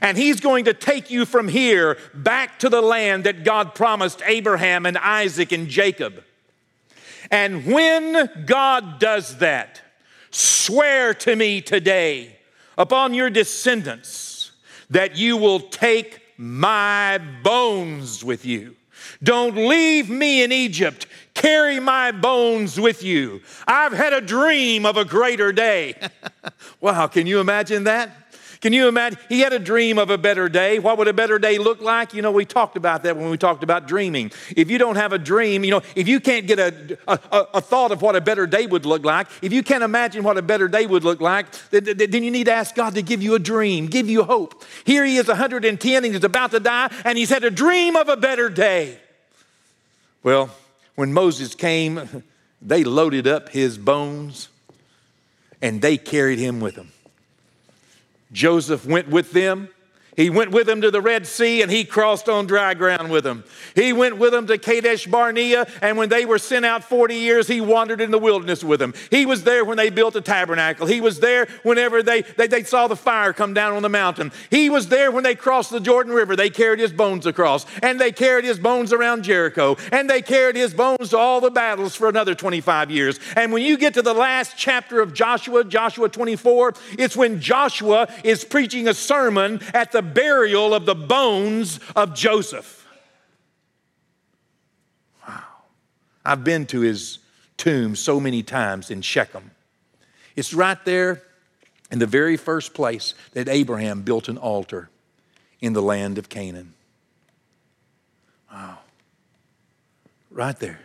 And 0.01 0.17
he's 0.17 0.39
going 0.39 0.65
to 0.65 0.73
take 0.73 1.09
you 1.09 1.25
from 1.25 1.47
here 1.47 1.97
back 2.13 2.59
to 2.59 2.69
the 2.69 2.81
land 2.81 3.23
that 3.23 3.43
God 3.43 3.75
promised 3.75 4.21
Abraham 4.25 4.85
and 4.85 4.97
Isaac 4.97 5.51
and 5.51 5.67
Jacob. 5.67 6.23
And 7.31 7.65
when 7.65 8.45
God 8.45 8.99
does 8.99 9.37
that, 9.37 9.81
swear 10.31 11.13
to 11.15 11.35
me 11.35 11.61
today 11.61 12.37
upon 12.77 13.13
your 13.13 13.29
descendants 13.29 14.51
that 14.89 15.15
you 15.15 15.37
will 15.37 15.59
take 15.59 16.21
my 16.37 17.19
bones 17.43 18.23
with 18.23 18.45
you. 18.45 18.75
Don't 19.21 19.55
leave 19.55 20.09
me 20.09 20.43
in 20.43 20.51
Egypt. 20.51 21.07
Carry 21.33 21.79
my 21.79 22.11
bones 22.11 22.79
with 22.79 23.03
you. 23.03 23.41
I've 23.67 23.93
had 23.93 24.13
a 24.13 24.21
dream 24.21 24.85
of 24.85 24.97
a 24.97 25.05
greater 25.05 25.51
day. 25.51 25.95
wow, 26.79 27.07
can 27.07 27.27
you 27.27 27.39
imagine 27.39 27.83
that? 27.85 28.24
Can 28.61 28.73
you 28.73 28.87
imagine? 28.87 29.19
He 29.29 29.39
had 29.39 29.53
a 29.53 29.59
dream 29.59 29.97
of 29.97 30.09
a 30.09 30.17
better 30.17 30.49
day. 30.49 30.79
What 30.79 30.97
would 30.97 31.07
a 31.07 31.13
better 31.13 31.39
day 31.39 31.57
look 31.57 31.81
like? 31.81 32.13
You 32.13 32.21
know, 32.21 32.31
we 32.31 32.45
talked 32.45 32.77
about 32.77 33.03
that 33.03 33.17
when 33.17 33.29
we 33.29 33.37
talked 33.37 33.63
about 33.63 33.87
dreaming. 33.87 34.31
If 34.55 34.69
you 34.69 34.77
don't 34.77 34.95
have 34.95 35.13
a 35.13 35.17
dream, 35.17 35.63
you 35.63 35.71
know, 35.71 35.81
if 35.95 36.07
you 36.07 36.19
can't 36.19 36.47
get 36.47 36.59
a, 36.59 36.97
a, 37.07 37.19
a 37.55 37.61
thought 37.61 37.91
of 37.91 38.01
what 38.01 38.15
a 38.15 38.21
better 38.21 38.47
day 38.47 38.65
would 38.65 38.85
look 38.85 39.03
like, 39.03 39.27
if 39.41 39.51
you 39.51 39.63
can't 39.63 39.83
imagine 39.83 40.23
what 40.23 40.37
a 40.37 40.41
better 40.41 40.67
day 40.67 40.85
would 40.85 41.03
look 41.03 41.21
like, 41.21 41.47
then, 41.69 41.83
then 41.83 42.23
you 42.23 42.31
need 42.31 42.45
to 42.45 42.53
ask 42.53 42.75
God 42.75 42.95
to 42.95 43.01
give 43.01 43.21
you 43.21 43.35
a 43.35 43.39
dream, 43.39 43.87
give 43.87 44.09
you 44.09 44.23
hope. 44.23 44.63
Here 44.83 45.05
he 45.05 45.17
is 45.17 45.27
110 45.27 46.03
and 46.03 46.13
he's 46.13 46.23
about 46.23 46.51
to 46.51 46.59
die, 46.59 46.91
and 47.03 47.17
he's 47.17 47.29
had 47.29 47.43
a 47.43 47.51
dream 47.51 47.95
of 47.95 48.09
a 48.09 48.17
better 48.17 48.49
day. 48.49 48.99
Well, 50.23 50.49
when 50.95 51.13
Moses 51.13 51.53
came, 51.53 52.23
they 52.61 52.83
loaded 52.83 53.27
up 53.27 53.49
his 53.49 53.77
bones 53.77 54.49
and 55.61 55.81
they 55.81 55.97
carried 55.97 56.39
him 56.39 56.59
with 56.59 56.75
them. 56.75 56.91
Joseph 58.31 58.85
went 58.85 59.09
with 59.09 59.31
them. 59.31 59.69
He 60.15 60.29
went 60.29 60.51
with 60.51 60.65
them 60.65 60.81
to 60.81 60.91
the 60.91 61.01
Red 61.01 61.27
Sea 61.27 61.61
and 61.61 61.69
he 61.69 61.83
crossed 61.83 62.29
on 62.29 62.47
dry 62.47 62.73
ground 62.73 63.11
with 63.11 63.23
them. 63.23 63.43
He 63.75 63.91
went 63.91 64.17
with 64.17 64.31
them 64.31 64.47
to 64.47 64.57
Kadesh 64.57 65.07
Barnea, 65.07 65.67
and 65.81 65.97
when 65.97 66.09
they 66.09 66.25
were 66.25 66.37
sent 66.37 66.65
out 66.65 66.83
40 66.83 67.15
years, 67.15 67.47
he 67.47 67.59
wandered 67.59 67.99
in 67.99 68.11
the 68.11 68.17
wilderness 68.17 68.63
with 68.63 68.79
them. 68.79 68.93
He 69.11 69.25
was 69.25 69.43
there 69.43 69.65
when 69.65 69.77
they 69.77 69.89
built 69.89 70.13
the 70.13 70.21
tabernacle. 70.21 70.87
He 70.87 71.01
was 71.01 71.19
there 71.19 71.47
whenever 71.63 72.01
they, 72.01 72.21
they, 72.21 72.47
they 72.47 72.63
saw 72.63 72.87
the 72.87 72.95
fire 72.95 73.33
come 73.33 73.53
down 73.53 73.75
on 73.75 73.81
the 73.81 73.89
mountain. 73.89 74.31
He 74.49 74.69
was 74.69 74.87
there 74.87 75.11
when 75.11 75.23
they 75.23 75.35
crossed 75.35 75.71
the 75.71 75.81
Jordan 75.81 76.13
River. 76.13 76.35
They 76.35 76.49
carried 76.49 76.79
his 76.79 76.93
bones 76.93 77.25
across, 77.25 77.65
and 77.83 77.99
they 77.99 78.11
carried 78.13 78.45
his 78.45 78.59
bones 78.59 78.93
around 78.93 79.23
Jericho, 79.23 79.75
and 79.91 80.09
they 80.09 80.21
carried 80.21 80.55
his 80.55 80.73
bones 80.73 81.09
to 81.09 81.17
all 81.17 81.41
the 81.41 81.51
battles 81.51 81.95
for 81.95 82.07
another 82.07 82.35
25 82.35 82.89
years. 82.89 83.19
And 83.35 83.51
when 83.51 83.63
you 83.63 83.77
get 83.77 83.93
to 83.95 84.01
the 84.01 84.13
last 84.13 84.53
chapter 84.55 85.01
of 85.01 85.13
Joshua, 85.13 85.65
Joshua 85.65 86.07
24, 86.07 86.73
it's 86.97 87.17
when 87.17 87.41
Joshua 87.41 88.07
is 88.23 88.45
preaching 88.45 88.87
a 88.87 88.93
sermon 88.93 89.59
at 89.73 89.91
the 89.91 90.04
burial 90.05 90.73
of 90.73 90.85
the 90.85 90.95
bones 90.95 91.79
of 91.95 92.13
Joseph. 92.13 92.87
Wow. 95.27 95.43
I've 96.23 96.43
been 96.43 96.65
to 96.67 96.81
his 96.81 97.19
tomb 97.57 97.95
so 97.95 98.19
many 98.19 98.43
times 98.43 98.91
in 98.91 99.01
Shechem. 99.01 99.51
It's 100.35 100.53
right 100.53 100.83
there 100.85 101.21
in 101.91 101.99
the 101.99 102.05
very 102.05 102.37
first 102.37 102.73
place 102.73 103.13
that 103.33 103.47
Abraham 103.47 104.01
built 104.01 104.27
an 104.27 104.37
altar 104.37 104.89
in 105.61 105.73
the 105.73 105.81
land 105.81 106.17
of 106.17 106.29
Canaan. 106.29 106.73
Wow. 108.51 108.79
Right 110.29 110.57
there. 110.59 110.79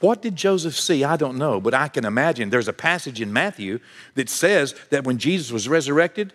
What 0.00 0.20
did 0.20 0.34
Joseph 0.34 0.78
see? 0.78 1.04
I 1.04 1.16
don't 1.16 1.38
know, 1.38 1.60
but 1.60 1.74
I 1.74 1.86
can 1.86 2.04
imagine. 2.04 2.50
There's 2.50 2.66
a 2.66 2.72
passage 2.72 3.20
in 3.20 3.32
Matthew 3.32 3.78
that 4.14 4.28
says 4.28 4.74
that 4.90 5.04
when 5.04 5.18
Jesus 5.18 5.52
was 5.52 5.68
resurrected, 5.68 6.32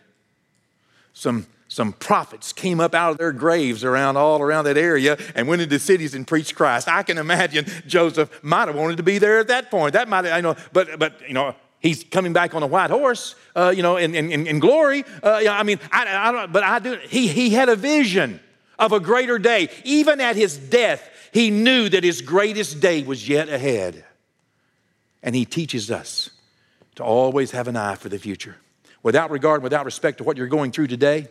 some 1.17 1.47
some 1.67 1.91
prophets 1.93 2.53
came 2.53 2.79
up 2.79 2.95
out 2.95 3.11
of 3.11 3.17
their 3.17 3.33
graves 3.33 3.83
around 3.83 4.15
all 4.15 4.41
around 4.41 4.65
that 4.65 4.77
area 4.77 5.17
and 5.35 5.47
went 5.47 5.61
into 5.61 5.77
cities 5.79 6.15
and 6.15 6.25
preached 6.25 6.55
Christ. 6.55 6.87
I 6.87 7.03
can 7.03 7.17
imagine 7.17 7.65
Joseph 7.85 8.41
might 8.41 8.67
have 8.67 8.75
wanted 8.75 8.97
to 8.97 9.03
be 9.03 9.17
there 9.17 9.39
at 9.39 9.49
that 9.49 9.69
point. 9.69 9.93
That 9.93 10.07
might, 10.07 10.25
have, 10.25 10.33
I 10.33 10.41
know, 10.41 10.55
but 10.71 10.97
but 10.97 11.19
you 11.27 11.33
know, 11.33 11.55
he's 11.79 12.03
coming 12.03 12.33
back 12.33 12.55
on 12.55 12.63
a 12.63 12.67
white 12.67 12.89
horse, 12.89 13.35
uh, 13.55 13.73
you 13.75 13.81
know, 13.81 13.97
in, 13.97 14.15
in, 14.15 14.47
in 14.47 14.59
glory. 14.59 15.03
Uh, 15.21 15.41
I 15.49 15.63
mean, 15.63 15.79
I, 15.91 16.29
I 16.29 16.31
don't, 16.31 16.53
but 16.53 16.63
I 16.63 16.79
do. 16.79 16.97
He 17.09 17.27
he 17.27 17.49
had 17.49 17.67
a 17.67 17.75
vision 17.75 18.39
of 18.79 18.91
a 18.91 18.99
greater 18.99 19.39
day. 19.39 19.69
Even 19.83 20.21
at 20.21 20.35
his 20.35 20.57
death, 20.57 21.09
he 21.33 21.49
knew 21.49 21.89
that 21.89 22.03
his 22.03 22.21
greatest 22.21 22.79
day 22.79 23.03
was 23.03 23.27
yet 23.27 23.49
ahead. 23.49 24.05
And 25.23 25.35
he 25.35 25.45
teaches 25.45 25.91
us 25.91 26.29
to 26.95 27.03
always 27.03 27.51
have 27.51 27.67
an 27.67 27.75
eye 27.75 27.95
for 27.95 28.07
the 28.07 28.19
future, 28.19 28.55
without 29.03 29.31
regard, 29.31 29.63
without 29.63 29.85
respect 29.85 30.17
to 30.19 30.23
what 30.23 30.37
you're 30.37 30.47
going 30.47 30.71
through 30.71 30.87
today 30.87 31.27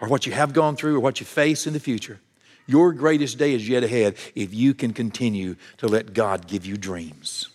or 0.00 0.08
what 0.08 0.26
you 0.26 0.32
have 0.32 0.52
gone 0.52 0.76
through 0.76 0.96
or 0.96 1.00
what 1.00 1.20
you 1.20 1.26
face 1.26 1.66
in 1.66 1.72
the 1.72 1.80
future. 1.80 2.20
Your 2.66 2.92
greatest 2.92 3.38
day 3.38 3.54
is 3.54 3.68
yet 3.68 3.82
ahead 3.82 4.16
if 4.34 4.54
you 4.54 4.74
can 4.74 4.92
continue 4.92 5.56
to 5.78 5.88
let 5.88 6.14
God 6.14 6.46
give 6.46 6.64
you 6.64 6.76
dreams, 6.76 7.48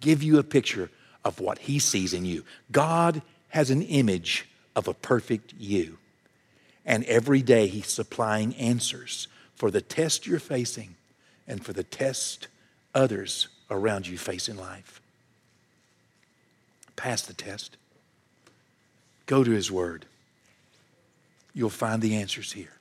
give 0.00 0.22
you 0.22 0.38
a 0.38 0.44
picture 0.44 0.90
of 1.24 1.40
what 1.40 1.58
He 1.58 1.78
sees 1.78 2.14
in 2.14 2.24
you. 2.24 2.44
God 2.70 3.22
has 3.48 3.70
an 3.70 3.82
image 3.82 4.48
of 4.76 4.88
a 4.88 4.94
perfect 4.94 5.54
you. 5.58 5.98
And 6.86 7.04
every 7.04 7.42
day 7.42 7.66
He's 7.66 7.88
supplying 7.88 8.54
answers 8.54 9.28
for 9.54 9.70
the 9.70 9.82
test 9.82 10.26
you're 10.26 10.38
facing 10.38 10.94
and 11.46 11.64
for 11.64 11.72
the 11.72 11.84
test 11.84 12.48
others 12.94 13.48
around 13.70 14.06
you 14.06 14.16
face 14.16 14.48
in 14.48 14.56
life. 14.56 15.00
Pass 16.96 17.22
the 17.22 17.34
test. 17.34 17.76
Go 19.30 19.44
to 19.44 19.52
His 19.52 19.70
Word 19.70 20.06
you'll 21.54 21.70
find 21.70 22.02
the 22.02 22.16
answers 22.16 22.52
here. 22.52 22.79